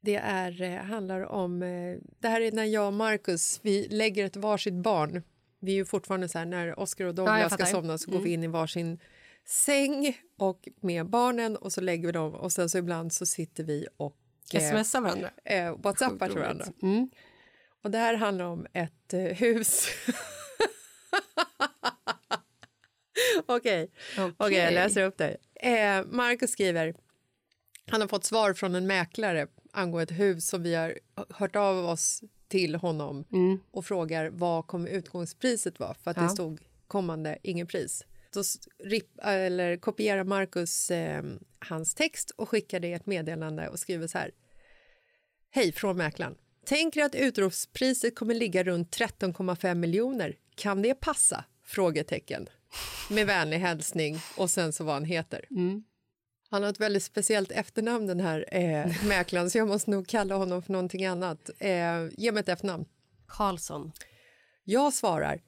det 0.00 0.16
är, 0.16 0.62
eh, 0.62 0.76
handlar 0.76 1.20
om... 1.20 1.62
Eh, 1.62 1.96
det 2.20 2.28
här 2.28 2.40
är 2.40 2.52
när 2.52 2.64
jag 2.64 2.86
och 2.86 2.92
Marcus 2.92 3.60
vi 3.62 3.88
lägger 3.88 4.24
ett 4.24 4.36
varsitt 4.36 4.74
barn. 4.74 5.22
Vi 5.60 5.72
är 5.72 5.76
ju 5.76 5.84
fortfarande 5.84 6.28
så 6.28 6.38
här, 6.38 6.46
när 6.46 6.78
Oscar 6.78 7.04
och 7.04 7.08
Ja, 7.08 7.12
Douglas 7.12 7.40
jag 7.40 7.52
ska 7.52 7.66
somna 7.66 7.98
så 7.98 8.10
går 8.10 8.20
vi 8.20 8.32
in 8.32 8.44
i 8.44 8.46
varsin 8.46 8.98
säng 9.48 10.18
och 10.38 10.68
med 10.80 11.06
barnen 11.10 11.56
och 11.56 11.72
så 11.72 11.80
lägger 11.80 12.06
vi 12.06 12.12
dem 12.12 12.34
och 12.34 12.52
sen 12.52 12.68
så 12.70 12.78
ibland 12.78 13.12
så 13.12 13.26
sitter 13.26 13.64
vi 13.64 13.86
och 13.96 14.16
eh, 14.54 14.70
Smsa 14.84 15.00
varandra? 15.00 15.30
eh, 15.44 15.76
whatsappar 15.76 16.28
till 16.28 16.38
varandra. 16.38 16.66
Mm. 16.82 17.10
Och 17.84 17.90
det 17.90 17.98
här 17.98 18.14
handlar 18.14 18.44
om 18.44 18.66
ett 18.72 19.12
eh, 19.14 19.20
hus. 19.20 19.86
Okej, 23.46 23.90
Okej, 24.36 24.58
jag 24.58 24.74
läser 24.74 25.02
upp 25.02 25.18
det. 25.18 25.36
Eh, 25.54 26.04
Marcus 26.06 26.50
skriver, 26.50 26.94
han 27.90 28.00
har 28.00 28.08
fått 28.08 28.24
svar 28.24 28.54
från 28.54 28.74
en 28.74 28.86
mäklare 28.86 29.46
angående 29.72 30.14
ett 30.14 30.20
hus 30.20 30.48
som 30.48 30.62
vi 30.62 30.74
har 30.74 30.98
hört 31.30 31.56
av 31.56 31.76
oss 31.86 32.22
till 32.48 32.74
honom 32.74 33.24
och 33.70 33.84
frågar 33.86 34.30
vad 34.30 34.66
kommer 34.66 34.90
utgångspriset 34.90 35.80
vara 35.80 35.94
för 35.94 36.10
att 36.10 36.16
Mm. 36.16 36.24
Ja. 36.24 36.30
det 36.30 36.34
stod 36.34 36.60
kommande 36.86 37.38
ingen 37.42 37.66
pris. 37.66 38.04
Då 38.36 38.40
s- 38.40 38.58
rip, 38.84 39.06
eller 39.22 39.76
kopierar 39.76 40.24
Marcus 40.24 40.90
eh, 40.90 41.22
hans 41.58 41.94
text 41.94 42.30
och 42.30 42.48
skickar 42.48 42.80
det 42.80 42.88
i 42.88 42.92
ett 42.92 43.06
meddelande 43.06 43.68
och 43.68 43.78
skriver 43.78 44.06
så 44.06 44.18
här. 44.18 44.30
Hej 45.50 45.72
från 45.72 45.96
mäklaren. 45.96 46.34
Tänker 46.66 47.02
att 47.04 47.14
utropspriset 47.14 48.14
kommer 48.16 48.34
ligga 48.34 48.64
runt 48.64 48.96
13,5 48.98 49.74
miljoner. 49.74 50.36
Kan 50.54 50.82
det 50.82 50.94
passa? 50.94 51.44
Frågetecken. 51.64 52.48
Med 53.10 53.26
vänlig 53.26 53.58
hälsning 53.58 54.18
och 54.36 54.50
sen 54.50 54.72
så 54.72 54.84
vad 54.84 54.94
han 54.94 55.04
heter. 55.04 55.44
Han 56.50 56.62
har 56.62 56.70
ett 56.70 56.80
väldigt 56.80 57.02
speciellt 57.02 57.52
efternamn 57.52 58.06
den 58.06 58.20
här 58.20 58.44
eh, 58.52 59.04
mäklaren 59.06 59.50
så 59.50 59.58
jag 59.58 59.68
måste 59.68 59.90
nog 59.90 60.06
kalla 60.08 60.34
honom 60.34 60.62
för 60.62 60.72
någonting 60.72 61.06
annat. 61.06 61.50
Eh, 61.58 62.06
ge 62.12 62.32
mig 62.32 62.40
ett 62.40 62.48
efternamn. 62.48 62.84
Karlsson. 63.28 63.92
Jag 64.64 64.92
svarar 64.94 65.40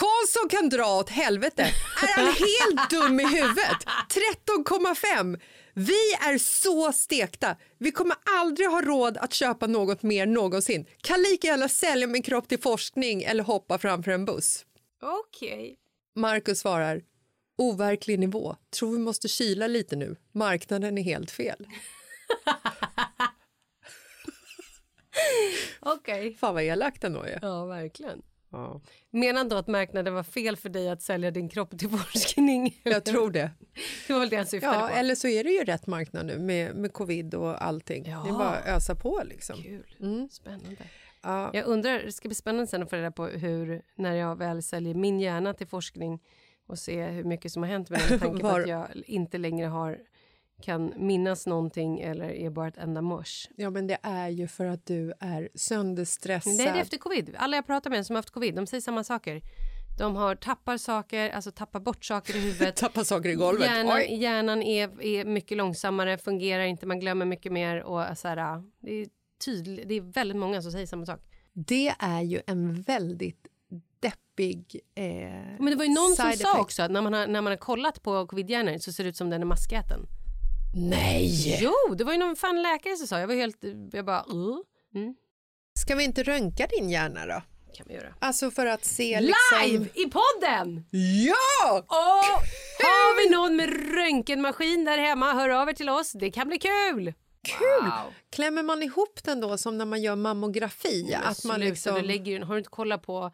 Karlsson 0.00 0.48
kan 0.48 0.68
dra 0.68 0.96
åt 0.98 1.10
helvete. 1.10 1.62
Är 2.02 2.16
han 2.16 2.26
helt 2.26 2.90
dum 2.90 3.20
i 3.20 3.26
huvudet? 3.26 3.84
13,5. 4.48 5.40
Vi 5.74 6.12
är 6.12 6.38
så 6.38 6.92
stekta. 6.92 7.56
Vi 7.78 7.92
kommer 7.92 8.16
aldrig 8.40 8.68
ha 8.68 8.82
råd 8.82 9.16
att 9.16 9.34
köpa 9.34 9.66
något 9.66 10.02
mer 10.02 10.26
någonsin. 10.26 10.86
Kan 11.02 11.22
lika 11.22 11.46
gärna 11.46 11.68
sälja 11.68 12.06
min 12.06 12.22
kropp 12.22 12.48
till 12.48 12.60
forskning 12.60 13.22
eller 13.22 13.44
hoppa 13.44 13.78
framför 13.78 14.10
en 14.10 14.24
buss. 14.24 14.64
Okej. 15.02 15.76
Marcus 16.16 16.60
svarar 16.60 17.02
overklig 17.58 18.18
nivå. 18.18 18.56
Tror 18.78 18.92
vi 18.92 18.98
måste 18.98 19.28
kyla 19.28 19.66
lite 19.66 19.96
nu. 19.96 20.16
Marknaden 20.32 20.98
är 20.98 21.02
helt 21.02 21.30
fel. 21.30 21.66
Okej. 25.80 26.34
Fan 26.34 26.54
vad 26.54 26.62
elakt 26.62 27.04
ändå 27.04 27.22
är. 27.22 27.38
Ja, 27.42 27.64
verkligen. 27.64 28.22
Ja. 28.52 28.80
Menar 29.10 29.44
då 29.44 29.56
att 29.56 29.66
marknaden 29.66 30.14
var 30.14 30.22
fel 30.22 30.56
för 30.56 30.68
dig 30.68 30.88
att 30.90 31.02
sälja 31.02 31.30
din 31.30 31.48
kropp 31.48 31.78
till 31.78 31.88
forskning? 32.12 32.80
Jag 32.82 33.04
tror 33.04 33.30
det. 33.30 33.50
Det 34.06 34.12
var 34.12 34.20
väl 34.20 34.28
det 34.28 34.36
han 34.36 34.46
syftade 34.46 34.74
Ja, 34.76 34.88
på. 34.88 34.94
eller 34.94 35.14
så 35.14 35.28
är 35.28 35.44
det 35.44 35.50
ju 35.50 35.64
rätt 35.64 35.86
marknad 35.86 36.26
nu 36.26 36.38
med, 36.38 36.74
med 36.74 36.92
covid 36.92 37.34
och 37.34 37.64
allting. 37.64 38.04
Ja. 38.10 38.22
Det 38.24 38.28
är 38.28 38.32
bara 38.32 38.48
att 38.56 38.66
ösa 38.66 38.94
på 38.94 39.22
liksom. 39.24 39.56
Kul. 39.62 40.28
Spännande. 40.30 40.76
Ja. 41.22 41.50
Jag 41.54 41.66
undrar, 41.66 41.98
det 41.98 42.12
ska 42.12 42.28
bli 42.28 42.34
spännande 42.34 42.66
sen 42.66 42.82
att 42.82 42.90
få 42.90 42.96
reda 42.96 43.10
på 43.10 43.26
hur, 43.26 43.82
när 43.94 44.14
jag 44.14 44.36
väl 44.36 44.62
säljer 44.62 44.94
min 44.94 45.20
hjärna 45.20 45.54
till 45.54 45.66
forskning 45.66 46.18
och 46.66 46.78
se 46.78 47.04
hur 47.06 47.24
mycket 47.24 47.52
som 47.52 47.62
har 47.62 47.70
hänt 47.70 47.90
med 47.90 48.00
den 48.00 48.08
med 48.10 48.20
tanke 48.20 48.40
på 48.40 48.46
Var- 48.48 48.60
att 48.60 48.68
jag 48.68 48.86
inte 49.06 49.38
längre 49.38 49.66
har, 49.66 49.98
kan 50.60 50.92
minnas 50.96 51.46
någonting 51.46 52.00
eller 52.00 52.30
är 52.30 52.50
bara 52.50 52.68
ett 52.68 52.78
enda 52.78 53.02
mors. 53.02 53.48
ja, 53.56 53.70
men 53.70 53.86
det 53.86 53.98
är 54.02 54.28
ju 54.28 54.48
för 54.48 54.64
att 54.64 54.86
du 54.86 55.12
är 55.20 55.48
sönderstressad. 55.54 56.58
Det 56.58 56.64
är 56.64 56.80
efter 56.80 56.98
covid. 56.98 57.34
Alla 57.38 57.56
jag 57.56 57.66
pratar 57.66 57.90
med 57.90 58.06
som 58.06 58.16
har 58.16 58.18
haft 58.18 58.30
covid, 58.30 58.54
de 58.54 58.66
säger 58.66 58.80
samma 58.80 59.04
saker. 59.04 59.42
De 59.98 60.16
har 60.16 60.34
tappar 60.34 60.76
saker, 60.76 61.30
alltså 61.30 61.50
tappar 61.50 61.80
bort 61.80 62.04
saker 62.04 62.36
i 62.36 62.40
huvudet. 62.40 62.76
Tappa 62.76 63.04
saker 63.04 63.28
i 63.28 63.34
golvet. 63.34 63.66
Hjärnan, 63.66 63.96
Oj. 63.96 64.14
hjärnan 64.14 64.62
är, 64.62 65.02
är 65.02 65.24
mycket 65.24 65.56
långsammare, 65.56 66.18
fungerar 66.18 66.64
inte, 66.64 66.86
man 66.86 67.00
glömmer 67.00 67.26
mycket 67.26 67.52
mer. 67.52 67.82
Och 67.82 68.18
så 68.18 68.28
här, 68.28 68.62
det, 68.80 68.92
är 68.92 69.08
tydligt, 69.44 69.88
det 69.88 69.94
är 69.94 70.00
väldigt 70.00 70.36
många 70.36 70.62
som 70.62 70.72
säger 70.72 70.86
samma 70.86 71.06
sak. 71.06 71.20
Det 71.52 71.94
är 71.98 72.20
ju 72.22 72.40
en 72.46 72.82
väldigt 72.82 73.46
deppig 74.00 74.80
eh, 74.94 75.04
Men 75.58 75.66
det 75.66 75.76
var 75.76 75.84
ju 75.84 75.94
någon 75.94 76.16
som 76.16 76.30
side 76.30 76.38
sa 76.38 76.50
effect. 76.50 76.62
också 76.62 76.82
att 76.82 76.90
när 76.90 77.02
man 77.02 77.12
har, 77.12 77.26
när 77.26 77.40
man 77.40 77.52
har 77.52 77.56
kollat 77.56 78.02
på 78.02 78.26
covidhjärnor 78.26 78.78
så 78.78 78.92
ser 78.92 79.04
det 79.04 79.10
ut 79.10 79.16
som 79.16 79.30
den 79.30 79.42
är 79.42 79.46
maskäten. 79.46 80.06
Nej! 80.74 81.58
Jo, 81.62 81.94
det 81.94 82.04
var 82.04 82.12
ju 82.12 82.18
någon 82.18 82.36
fan 82.36 82.62
läkare 82.62 82.96
som 82.96 83.06
sa. 83.06 83.20
Jag 83.20 83.26
var 83.26 83.34
helt, 83.34 83.64
jag 83.92 84.04
bara, 84.04 84.24
uh, 84.32 84.58
mm, 84.94 85.14
Ska 85.78 85.94
vi 85.94 86.04
inte 86.04 86.22
röntga 86.22 86.66
din 86.66 86.90
hjärna 86.90 87.26
då? 87.26 87.42
kan 87.74 87.86
vi 87.88 87.94
göra. 87.94 88.14
Alltså 88.18 88.50
för 88.50 88.66
att 88.66 88.84
se 88.84 89.20
liksom... 89.20 89.60
Live 89.62 89.86
i 89.94 90.04
podden! 90.04 90.84
Ja! 91.26 91.84
Och 91.86 92.86
har 92.86 93.24
vi 93.24 93.36
någon 93.36 93.56
med 93.56 93.94
röntgenmaskin 93.94 94.84
där 94.84 94.98
hemma, 94.98 95.32
hör 95.32 95.48
av 95.48 95.68
er 95.68 95.72
till 95.72 95.88
oss. 95.88 96.12
Det 96.12 96.30
kan 96.30 96.48
bli 96.48 96.58
kul! 96.58 97.14
Kul! 97.42 97.82
Wow. 97.82 98.12
Klämmer 98.30 98.62
man 98.62 98.82
ihop 98.82 99.24
den 99.24 99.40
då 99.40 99.58
som 99.58 99.78
när 99.78 99.84
man 99.84 100.02
gör 100.02 100.16
mammografi? 100.16 101.14
att 101.14 101.44
man 101.44 101.56
Sluta, 101.56 101.70
liksom... 101.70 101.94
du 101.94 102.02
lägger, 102.02 102.40
har 102.40 102.54
du 102.54 102.58
inte 102.58 102.70
kollat 102.70 103.02
på... 103.02 103.32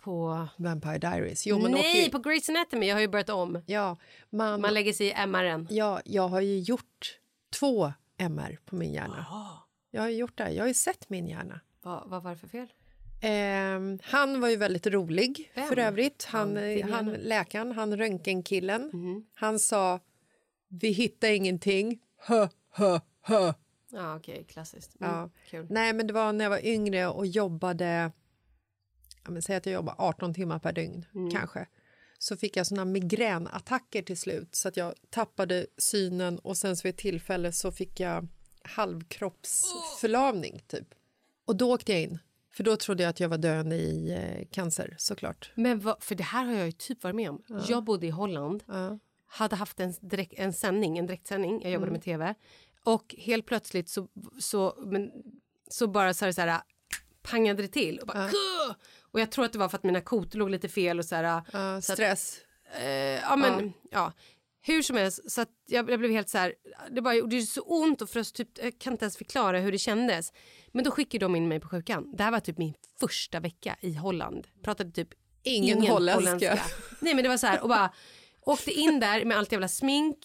på 0.00 0.46
Vampire 0.56 0.98
Diaries. 0.98 1.46
Jo, 1.46 1.58
Nej, 1.58 1.74
åker- 2.04 2.10
på 2.18 2.18
Grey's 2.30 2.50
Anatomy. 2.50 2.86
Jag 2.86 2.96
har 2.96 3.00
ju 3.00 3.08
börjat 3.08 3.28
om. 3.28 3.62
Ja, 3.66 3.96
man... 4.30 4.60
Man 4.60 4.74
lägger 4.74 4.92
sig 4.92 5.06
i 5.06 5.12
MR'n. 5.12 5.66
ja, 5.70 6.00
jag 6.04 6.28
har 6.28 6.40
ju 6.40 6.58
gjort 6.58 7.18
två 7.58 7.92
MR 8.18 8.58
på 8.64 8.76
min 8.76 8.92
hjärna. 8.92 9.26
Jag 9.90 10.02
har 10.02 10.08
ju 10.08 10.16
gjort 10.16 10.38
det. 10.38 10.50
Jag 10.50 10.62
har 10.62 10.68
ju 10.68 10.74
sett 10.74 11.10
min 11.10 11.26
hjärna. 11.26 11.60
Vad, 11.82 12.08
vad 12.10 12.22
var 12.22 12.30
det 12.30 12.36
för 12.36 12.48
fel? 12.48 12.66
Ehm, 13.22 13.98
han 14.02 14.40
var 14.40 14.48
ju 14.48 14.56
väldigt 14.56 14.86
rolig 14.86 15.52
Vem? 15.54 15.68
för 15.68 15.78
övrigt. 15.78 16.24
Han, 16.24 16.56
Han, 16.82 16.92
han, 16.92 17.12
läkaren, 17.12 17.72
han 17.72 17.96
röntgenkillen. 17.96 18.90
Han 19.34 19.58
sa 19.58 20.00
vi 20.68 20.88
hittar 20.88 21.28
ingenting. 21.28 21.98
Hö, 22.18 22.48
hö, 22.70 23.00
hö. 23.22 23.52
Ja, 23.90 24.16
okej. 24.16 24.44
Klassiskt. 24.48 25.00
Mm, 25.00 25.12
Ja. 25.14 25.30
Kul. 25.50 25.66
Nej, 25.70 25.92
men 25.92 26.06
det 26.06 26.12
var 26.12 26.32
när 26.32 26.44
jag 26.44 26.50
var 26.50 26.66
yngre 26.66 27.06
och 27.08 27.26
jobbade... 27.26 28.12
Ja, 29.24 29.30
men 29.30 29.42
säg 29.42 29.56
att 29.56 29.66
jag 29.66 29.72
jobbade 29.72 29.96
18 29.98 30.34
timmar 30.34 30.58
per 30.58 30.72
dygn, 30.72 31.04
kanske. 31.32 31.66
Så 32.18 32.36
fick 32.36 32.56
jag 32.56 32.66
såna 32.66 32.84
migränattacker 32.84 34.02
till 34.02 34.16
slut 34.18 34.54
så 34.54 34.68
att 34.68 34.76
jag 34.76 34.94
tappade 35.10 35.66
synen 35.78 36.38
och 36.38 36.56
sen 36.56 36.76
så 36.76 36.82
vid 36.82 36.90
ett 36.94 37.00
tillfälle 37.00 37.52
så 37.52 37.72
fick 37.72 38.00
jag 38.00 38.28
halvkroppsförlamning 38.62 40.62
typ. 40.66 40.94
Och 41.44 41.56
då 41.56 41.74
åkte 41.74 41.92
jag 41.92 42.00
in. 42.02 42.18
För 42.50 42.64
då 42.64 42.76
trodde 42.76 43.02
jag 43.02 43.10
att 43.10 43.20
jag 43.20 43.28
var 43.28 43.38
döende 43.38 43.76
i 43.76 44.12
eh, 44.12 44.46
cancer 44.50 44.94
såklart. 44.98 45.50
Men 45.54 45.80
vad, 45.80 46.02
för 46.02 46.14
det 46.14 46.22
här 46.22 46.44
har 46.44 46.52
jag 46.52 46.66
ju 46.66 46.72
typ 46.72 47.02
varit 47.02 47.16
med 47.16 47.30
om. 47.30 47.42
Jag 47.68 47.84
bodde 47.84 48.06
i 48.06 48.10
Holland, 48.10 48.64
Ja. 48.66 48.98
hade 49.26 49.56
haft 49.56 49.80
en, 49.80 49.94
direkt, 50.00 50.32
en 50.36 50.52
sändning, 50.52 50.98
en 50.98 51.06
direktsändning, 51.06 51.62
jag 51.62 51.72
jobbade 51.72 51.88
Mm. 51.88 51.92
med 51.92 52.02
tv. 52.02 52.34
Och 52.84 53.14
helt 53.18 53.46
plötsligt 53.46 53.88
så, 53.88 54.08
så, 54.40 54.74
men, 54.86 55.10
så 55.68 55.86
bara 55.86 56.14
så 56.14 56.24
här, 56.24 56.32
så 56.32 56.40
här 56.40 56.60
pangade 57.22 57.62
det 57.62 57.68
till. 57.68 57.98
Och, 57.98 58.06
bara, 58.06 58.28
"Kuh!" 58.28 58.74
Och 59.12 59.20
jag 59.20 59.30
tror 59.30 59.44
att 59.44 59.52
det 59.52 59.58
var 59.58 59.68
för 59.68 59.78
att 59.78 59.84
mina 59.84 60.00
kotor 60.00 60.38
låg 60.38 60.50
lite 60.50 60.68
fel 60.68 60.98
och 60.98 61.04
så 61.04 61.14
här. 61.16 61.24
Ja, 61.24 61.42
så 61.52 61.92
att- 61.92 61.98
stress. 61.98 62.38
Eh, 62.80 62.86
ja, 63.20 63.36
men, 63.36 63.72
ja. 63.90 64.12
Hur 64.64 64.82
som 64.82 64.96
helst, 64.96 65.30
så 65.32 65.40
att 65.40 65.48
jag, 65.66 65.90
jag 65.90 65.98
blev 66.00 66.10
helt 66.10 66.28
så 66.28 66.38
här, 66.38 66.54
det 66.90 67.02
bara 67.02 67.14
gjorde 67.14 67.42
så 67.42 67.60
ont 67.60 68.02
och 68.02 68.10
först 68.10 68.34
typ, 68.34 68.48
jag 68.58 68.78
kan 68.78 68.92
inte 68.92 69.04
ens 69.04 69.16
förklara 69.16 69.58
hur 69.58 69.72
det 69.72 69.78
kändes. 69.78 70.32
Men 70.72 70.84
då 70.84 70.90
skickade 70.90 71.24
de 71.24 71.36
in 71.36 71.48
mig 71.48 71.60
på 71.60 71.68
sjukan. 71.68 72.16
Det 72.16 72.22
här 72.22 72.30
var 72.30 72.40
typ 72.40 72.58
min 72.58 72.74
första 73.00 73.40
vecka 73.40 73.76
i 73.80 73.94
Holland. 73.94 74.46
Pratade 74.64 74.90
typ 74.90 75.08
Ingen 75.42 75.82
holländska. 75.86 76.60
Nej 77.00 77.14
men 77.14 77.22
det 77.22 77.28
var 77.28 77.36
så 77.36 77.46
här 77.46 77.62
och 77.62 77.68
bara 77.68 77.92
åkte 78.40 78.70
in 78.72 79.00
där 79.00 79.24
med 79.24 79.38
allt 79.38 79.52
jävla 79.52 79.68
smink 79.68 80.18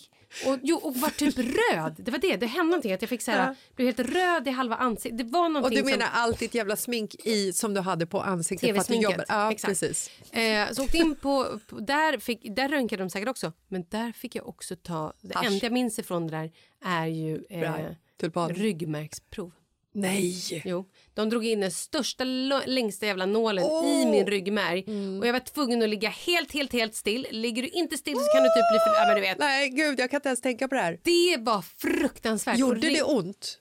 och, 0.46 0.58
jo, 0.64 0.78
och 0.78 0.96
var 0.96 1.10
typ 1.10 1.38
röd. 1.38 1.96
Det 2.00 2.12
var 2.12 2.20
det, 2.20 2.36
det 2.36 2.46
hände 2.46 2.70
någonting 2.72 2.94
att 2.94 3.02
jag 3.02 3.10
fick 3.10 3.22
så 3.22 3.32
här, 3.32 3.48
Ja. 3.48 3.56
blev 3.76 3.86
helt 3.86 4.00
röd 4.16 4.48
i 4.48 4.52
halva 4.52 4.76
ansiktet. 4.76 5.18
Det 5.18 5.24
var 5.24 5.46
Och 5.46 5.52
någonting 5.52 5.78
du 5.80 5.84
menar 5.86 6.06
som... 6.06 6.16
allt 6.16 6.40
ditt 6.40 6.54
jävla 6.56 6.76
smink 6.76 7.16
i 7.16 7.54
som 7.54 7.74
du 7.74 7.82
hade 7.82 8.06
på 8.06 8.22
ansiktet 8.22 8.70
för 8.76 8.82
att 8.82 8.88
du 8.88 8.96
jobbade? 8.96 9.26
Ja, 9.28 9.52
Exakt. 9.52 9.70
precis. 9.82 10.10
Eh, 10.34 10.72
så 10.72 10.84
åkte 10.84 10.98
in 10.98 11.16
på, 11.16 11.60
på 11.68 11.80
där, 11.80 12.18
fick, 12.20 12.56
där 12.56 12.70
röntgade 12.70 13.04
de 13.04 13.10
säkert 13.10 13.30
också. 13.30 13.54
Men 13.68 13.86
där 13.90 14.12
fick 14.12 14.36
jag 14.36 14.48
också 14.48 14.76
ta, 14.76 15.14
det 15.22 15.36
Hasch. 15.36 15.46
enda 15.46 15.60
jag 15.66 15.74
minns 15.74 16.00
ifrån 16.00 16.28
det 16.28 16.38
där 16.38 16.52
är 16.86 17.06
ju 17.06 17.44
eh, 17.50 17.60
Bra. 17.60 17.78
Tulpan. 18.20 18.50
ryggmärgsprov. 18.54 19.52
Nej! 19.98 20.62
Jo, 20.66 20.90
de 21.14 21.30
drog 21.30 21.46
in 21.46 21.60
den 21.60 21.72
största, 21.72 22.24
längsta 22.66 23.06
jävla 23.06 23.26
nålen 23.26 23.64
i 23.64 23.68
Åh! 23.68 24.02
Mm. 24.02 24.12
min 24.12 24.28
ryggmärg. 24.28 24.84
Och 25.20 25.28
jag 25.28 25.34
var 25.34 25.40
tvungen 25.40 25.84
att 25.84 25.90
ligga 25.90 26.10
helt, 26.10 26.52
helt, 26.52 26.74
helt 26.74 26.96
still. 26.96 27.28
Ligger 27.32 27.64
du 27.64 27.70
inte 27.70 27.98
still 27.98 28.14
så 28.16 28.32
kan 28.34 28.44
du 28.44 28.50
typ 28.50 28.72
bli 28.72 28.80
för... 28.80 28.96
Ja, 28.96 29.06
men 29.08 29.16
du 29.16 29.22
vet. 29.22 29.38
Nej, 29.38 29.70
gud, 29.70 30.00
jag 30.00 30.10
kan 30.10 30.18
inte 30.18 30.30
ens 30.30 30.42
tänka 30.42 30.68
på 30.68 30.76
det 30.76 30.82
här. 30.82 31.00
Det 31.04 31.38
var 31.40 31.62
fruktansvärt. 31.62 32.58
Gjorde 32.60 32.80
det 32.90 33.04
ont? 33.04 33.60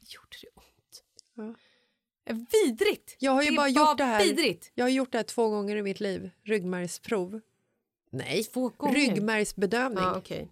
Gjorde 0.00 0.36
det 0.42 0.48
ont? 0.54 2.48
Vidrigt! 2.52 3.16
Jag 3.18 3.32
har 3.32 3.42
ju 3.42 3.50
det 3.50 3.56
bara 3.56 3.68
gjort 3.68 3.98
det 3.98 4.04
här. 4.04 4.24
Vidrigt. 4.24 4.70
Jag 4.74 4.84
har 4.84 4.90
gjort 4.90 5.12
det 5.12 5.18
här 5.18 5.22
två 5.22 5.48
gånger 5.48 5.76
i 5.76 5.82
mitt 5.82 6.00
liv. 6.00 6.30
Ryggmärgsprov. 6.44 7.40
Nej, 8.10 8.44
Två 8.44 8.68
gånger? 8.68 8.94
ryggmärgsbedövning. 8.94 10.04
Ja, 10.04 10.16
okej. 10.16 10.48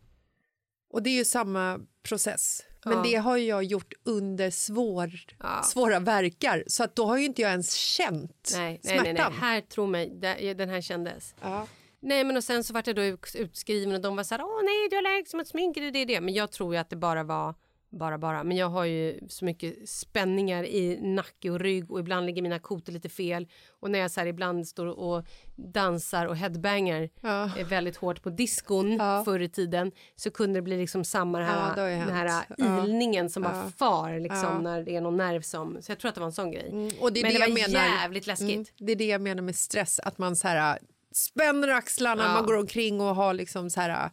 Och 0.90 1.02
det 1.02 1.10
är 1.10 1.14
ju 1.14 1.24
samma 1.24 1.80
process. 2.02 2.62
Men 2.86 2.96
Ja. 2.96 3.02
det 3.04 3.14
har 3.16 3.36
jag 3.36 3.64
gjort 3.64 3.92
under 4.04 4.50
svår, 4.50 5.10
Ja. 5.38 5.62
svåra 5.62 6.00
verkar. 6.00 6.64
Så 6.66 6.84
att 6.84 6.96
då 6.96 7.06
har 7.06 7.16
ju 7.18 7.24
inte 7.24 7.42
jag 7.42 7.50
ens 7.50 7.72
känt 7.74 8.50
Nej, 8.54 8.62
nej, 8.62 8.80
nej, 8.84 9.00
smärtan. 9.14 9.32
nej. 9.32 9.40
Här, 9.40 9.60
tro 9.60 9.86
mig, 9.86 10.10
den 10.56 10.68
här 10.68 10.80
kändes. 10.80 11.34
Ja. 11.42 11.66
Nej, 12.00 12.24
men 12.24 12.36
och 12.36 12.44
sen 12.44 12.64
så 12.64 12.74
vart 12.74 12.86
jag 12.86 12.96
då 12.96 13.02
ut- 13.02 13.34
utskriven 13.38 13.94
och 13.94 14.00
de 14.00 14.16
var 14.16 14.24
så 14.24 14.34
här, 14.34 14.42
åh 14.44 14.60
nej, 14.64 14.88
du 14.90 14.96
har 14.96 15.02
allergisk 15.02 15.34
mot 15.34 15.48
smink, 15.48 15.74
det 15.76 15.86
är 15.86 15.90
det, 15.92 16.04
det. 16.04 16.20
Men 16.20 16.34
jag 16.34 16.52
tror 16.52 16.74
ju 16.74 16.80
att 16.80 16.90
det 16.90 16.96
bara 16.96 17.22
var, 17.24 17.54
bara, 17.96 18.18
bara. 18.18 18.44
Men 18.44 18.56
jag 18.56 18.68
har 18.68 18.84
ju 18.84 19.20
så 19.28 19.44
mycket 19.44 19.88
spänningar 19.88 20.64
i 20.64 20.98
nacke 21.02 21.50
och 21.50 21.60
rygg 21.60 21.90
och 21.90 22.00
ibland 22.00 22.26
ligger 22.26 22.42
mina 22.42 22.58
kotor 22.58 22.92
lite 22.92 23.08
fel. 23.08 23.46
Och 23.80 23.90
när 23.90 23.98
jag 23.98 24.10
så 24.10 24.20
här 24.20 24.26
ibland 24.26 24.68
står 24.68 24.86
och 24.86 25.24
dansar 25.56 26.26
och 26.26 26.36
headbangar 26.36 27.08
Ja. 27.20 27.58
eh, 27.58 27.66
väldigt 27.66 27.96
hårt 27.96 28.22
på 28.22 28.30
diskon 28.30 28.92
Ja. 28.96 29.22
förr 29.24 29.40
i 29.40 29.48
tiden 29.48 29.92
så 30.16 30.30
kunde 30.30 30.58
det 30.58 30.62
bli 30.62 30.76
liksom 30.76 31.04
samma 31.04 31.40
här, 31.42 31.72
Ja, 31.76 31.96
den 31.96 32.14
här 32.14 32.44
ilningen 32.84 33.30
som 33.30 33.42
bara 33.42 33.56
Ja. 33.56 33.70
far 33.78 34.20
liksom 34.20 34.62
när 34.62 34.82
det 34.82 34.96
är 34.96 35.00
någon 35.00 35.16
nerv 35.16 35.40
som, 35.42 35.78
så 35.82 35.90
jag 35.92 35.98
tror 35.98 36.08
att 36.08 36.14
det 36.14 36.20
var 36.20 36.26
en 36.28 36.32
sån 36.32 36.50
grej. 36.50 36.68
Mm, 36.72 36.90
och 37.00 37.12
det 37.12 37.20
är 37.20 37.22
men 37.22 37.32
det 37.32 37.38
det 37.38 37.46
var 37.46 37.54
menar. 37.54 37.86
jävligt 37.86 38.26
läskigt. 38.26 38.50
Mm, 38.50 38.64
det 38.78 38.92
är 38.92 38.96
det 38.96 39.06
jag 39.06 39.20
menar 39.20 39.42
med 39.42 39.56
stress, 39.56 39.98
att 40.00 40.18
man 40.18 40.36
så 40.36 40.48
här, 40.48 40.78
spänner 41.12 41.68
axlarna, 41.68 42.22
Ja. 42.22 42.32
man 42.32 42.46
går 42.46 42.56
omkring 42.58 43.00
och 43.00 43.14
har 43.14 43.34
liksom 43.34 43.70
så 43.70 43.80
här... 43.80 44.10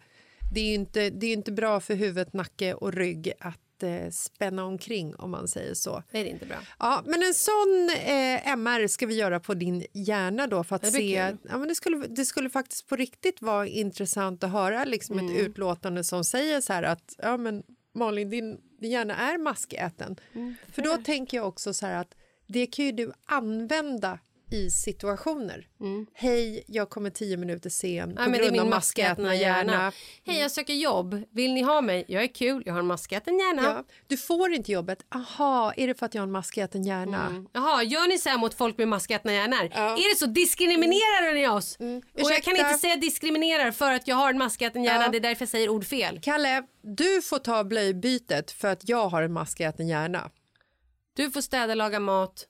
Det 0.54 0.60
är 0.60 0.66
ju 0.66 0.74
inte, 0.74 1.10
det 1.10 1.28
är 1.28 1.34
inte 1.34 1.52
bra 1.52 1.80
för 1.80 1.96
huvudet, 1.96 2.34
nacke 2.34 2.74
och 2.74 2.94
rygg 2.94 3.34
att 3.40 3.60
eh, 3.84 4.10
spänna 4.10 4.64
omkring 4.66 5.16
om 5.16 5.32
man 5.32 5.48
säger 5.48 5.74
så. 5.74 6.04
Nej, 6.12 6.24
det 6.24 6.30
är 6.30 6.34
inte 6.34 6.46
bra. 6.46 6.58
Ja, 6.80 7.02
men 7.06 7.24
en 7.24 7.34
sån 7.34 7.90
eh, 8.06 8.48
MR 8.48 8.88
ska 8.88 9.06
vi 9.06 9.16
göra 9.16 9.40
på 9.40 9.54
din 9.54 9.86
hjärna 9.94 10.48
då 10.48 10.64
för 10.64 10.76
att 10.76 10.82
Det 10.82 10.92
se... 10.92 11.28
kul. 11.30 11.38
Ja, 11.50 11.58
men 11.58 11.68
det, 11.68 11.76
skulle, 11.76 11.98
det 12.08 12.26
skulle 12.26 12.50
faktiskt 12.50 12.88
på 12.88 12.96
riktigt 12.96 13.42
vara 13.42 13.68
intressant 13.68 14.44
att 14.44 14.52
höra 14.52 14.84
liksom 14.86 15.20
Mm. 15.20 15.32
ett 15.36 15.42
utlåtande 15.42 16.04
som 16.04 16.24
säger 16.24 16.62
så 16.62 16.74
här 16.74 16.84
att 16.84 17.16
ja, 17.18 17.38
men 17.38 17.64
Malin, 17.96 18.30
din, 18.30 18.58
din 18.82 18.92
hjärna 18.92 19.16
är 19.16 19.38
maskäten. 19.38 20.16
Mm, 20.36 20.56
För 20.72 20.82
då 20.82 20.98
tänker 20.98 21.38
jag 21.38 21.48
också 21.48 21.74
så 21.74 21.86
här 21.86 22.02
att 22.02 22.16
det 22.48 22.66
kan 22.68 22.86
ju 22.86 22.92
du 22.92 23.12
använda 23.26 24.20
i 24.54 24.70
situationer. 24.70 25.68
Hej, 26.14 26.64
jag 26.68 26.90
kommer 26.90 27.10
tio 27.10 27.38
minuter 27.38 27.70
sen 27.70 27.90
Mm. 27.94 28.10
Ja, 28.18 28.24
på 28.24 28.30
men 28.30 28.32
det 28.32 28.38
är 28.38 28.50
grund 28.50 28.60
av 28.60 28.68
maskätna 28.68 29.36
hjärna. 29.36 29.72
hjärna. 29.72 29.92
Hej, 30.26 30.40
jag 30.40 30.52
söker 30.52 30.74
jobb. 30.74 31.24
Vill 31.32 31.54
ni 31.54 31.62
ha 31.62 31.82
mig? 31.82 32.06
Jag 32.08 32.24
är 32.24 32.28
kul. 32.28 32.64
Jag 32.66 32.74
har 32.74 32.80
en 32.80 32.86
maskäten 32.88 33.40
hjärna. 33.40 33.62
Ja, 33.64 33.84
du 34.08 34.18
får 34.18 34.54
inte 34.54 34.72
jobbet. 34.72 35.00
Aha, 35.16 35.74
är 35.78 35.88
det 35.88 35.94
för 35.94 36.06
att 36.06 36.16
jag 36.16 36.22
har 36.22 36.28
en 36.28 36.32
maskäten 36.32 36.84
hjärna? 36.84 37.28
Mm. 37.28 37.48
Jaha, 37.54 37.84
gör 37.84 38.08
ni 38.08 38.18
så 38.18 38.30
här 38.30 38.38
mot 38.38 38.54
folk 38.54 38.78
med 38.78 38.88
maskätna 38.88 39.34
hjärnor? 39.34 39.70
Ja. 39.76 39.94
Är 39.94 40.10
det 40.14 40.20
så? 40.20 40.26
Diskriminerar 40.26 41.34
ni 41.34 41.48
oss? 41.48 41.78
Och 42.24 42.32
jag 42.32 42.44
kan 42.44 42.56
inte 42.56 42.74
säga 42.74 42.96
diskriminerar 42.96 43.72
för 43.72 43.92
att 43.94 44.08
jag 44.08 44.16
har 44.16 44.30
en 44.30 44.38
maskäten 44.38 44.84
hjärna. 44.84 45.04
Ja. 45.04 45.10
Det 45.12 45.18
är 45.18 45.22
därför 45.22 45.42
jag 45.42 45.50
säger 45.50 45.70
ord 45.70 45.86
fel. 45.86 46.20
Kalle, 46.22 46.64
du 46.82 47.22
får 47.22 47.40
ta 47.40 47.64
blöjbytet 47.64 48.52
för 48.52 48.68
att 48.68 48.90
jag 48.90 49.10
har 49.10 49.22
en 49.22 49.34
maskäten 49.34 49.88
hjärna. 49.88 50.30
Du 51.16 51.32
får 51.32 51.42
städa, 51.42 51.76
laga 51.76 52.00
mat. 52.00 52.48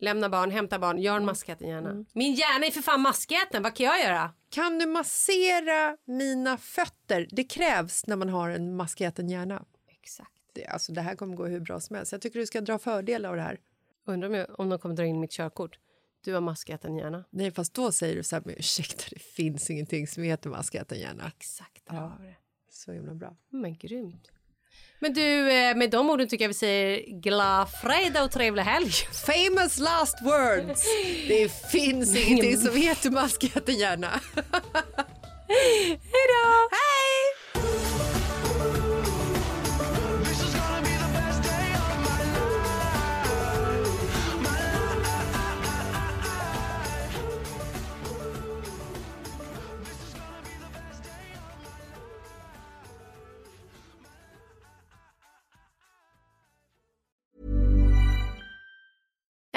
Lämna 0.00 0.28
barn, 0.28 0.50
hämta 0.50 0.78
barn, 0.78 0.98
gör 0.98 1.16
en 1.16 1.24
maskäten 1.24 1.68
gärna. 1.68 2.04
Min 2.12 2.34
hjärna 2.34 2.66
är 2.66 2.70
för 2.70 2.82
fan 2.82 3.00
maskäten, 3.00 3.62
vad 3.62 3.76
kan 3.76 3.86
jag 3.86 4.00
göra? 4.00 4.32
Kan 4.50 4.78
du 4.78 4.86
massera 4.86 5.96
mina 6.04 6.58
fötter? 6.58 7.28
Det 7.30 7.44
krävs 7.44 8.06
när 8.06 8.16
man 8.16 8.28
har 8.28 8.50
en 8.50 8.76
maskäten 8.76 9.28
hjärna. 9.28 9.64
Exakt. 9.88 10.30
Det, 10.54 10.66
alltså, 10.66 10.92
det 10.92 11.00
här 11.00 11.14
kommer 11.14 11.36
gå 11.36 11.46
hur 11.46 11.60
bra 11.60 11.80
som 11.80 11.96
helst. 11.96 12.12
Jag 12.12 12.20
tycker 12.20 12.40
du 12.40 12.46
ska 12.46 12.60
dra 12.60 12.78
fördel 12.78 13.24
av 13.24 13.36
det 13.36 13.42
här. 13.42 13.60
Undrar 14.06 14.28
om, 14.28 14.34
jag, 14.34 14.60
om 14.60 14.68
de 14.68 14.78
kommer 14.78 14.94
dra 14.94 15.04
in 15.04 15.20
mitt 15.20 15.32
körkort. 15.32 15.78
Du 16.24 16.34
har 16.34 16.40
maskäten 16.40 16.96
hjärna. 16.96 17.24
Nej, 17.30 17.50
fast 17.50 17.74
då 17.74 17.92
säger 17.92 18.16
du 18.16 18.22
så 18.22 18.36
här, 18.36 18.42
men 18.46 18.54
ursäkta, 18.54 19.04
det 19.10 19.22
finns 19.22 19.70
ingenting 19.70 20.06
som 20.06 20.22
heter 20.22 20.50
maskäten 20.50 20.98
hjärna. 20.98 21.32
Exakt, 21.36 21.86
det. 21.86 22.36
Så 22.70 22.92
himla 22.92 23.14
bra. 23.14 23.36
Men 23.48 23.76
grymt. 23.76 24.30
Men 25.00 25.12
du, 25.12 25.52
eh, 25.52 25.76
med 25.76 25.90
de 25.90 26.10
orden 26.10 26.28
tycker 26.28 26.44
jag 26.44 26.48
vi 26.48 26.54
säger 26.54 27.20
glad 27.20 27.68
fredag 27.82 28.22
och 28.24 28.30
trevlig 28.30 28.62
helg. 28.62 28.90
Famous 29.26 29.78
last 29.78 30.22
words! 30.22 30.82
Det 31.28 31.70
finns 31.70 32.16
ingenting 32.16 32.56
som 32.56 32.76
heter 32.76 33.10
maskäten 33.10 33.74
hjärna. 33.78 34.20
Hej 35.48 35.98
då! 36.28 36.68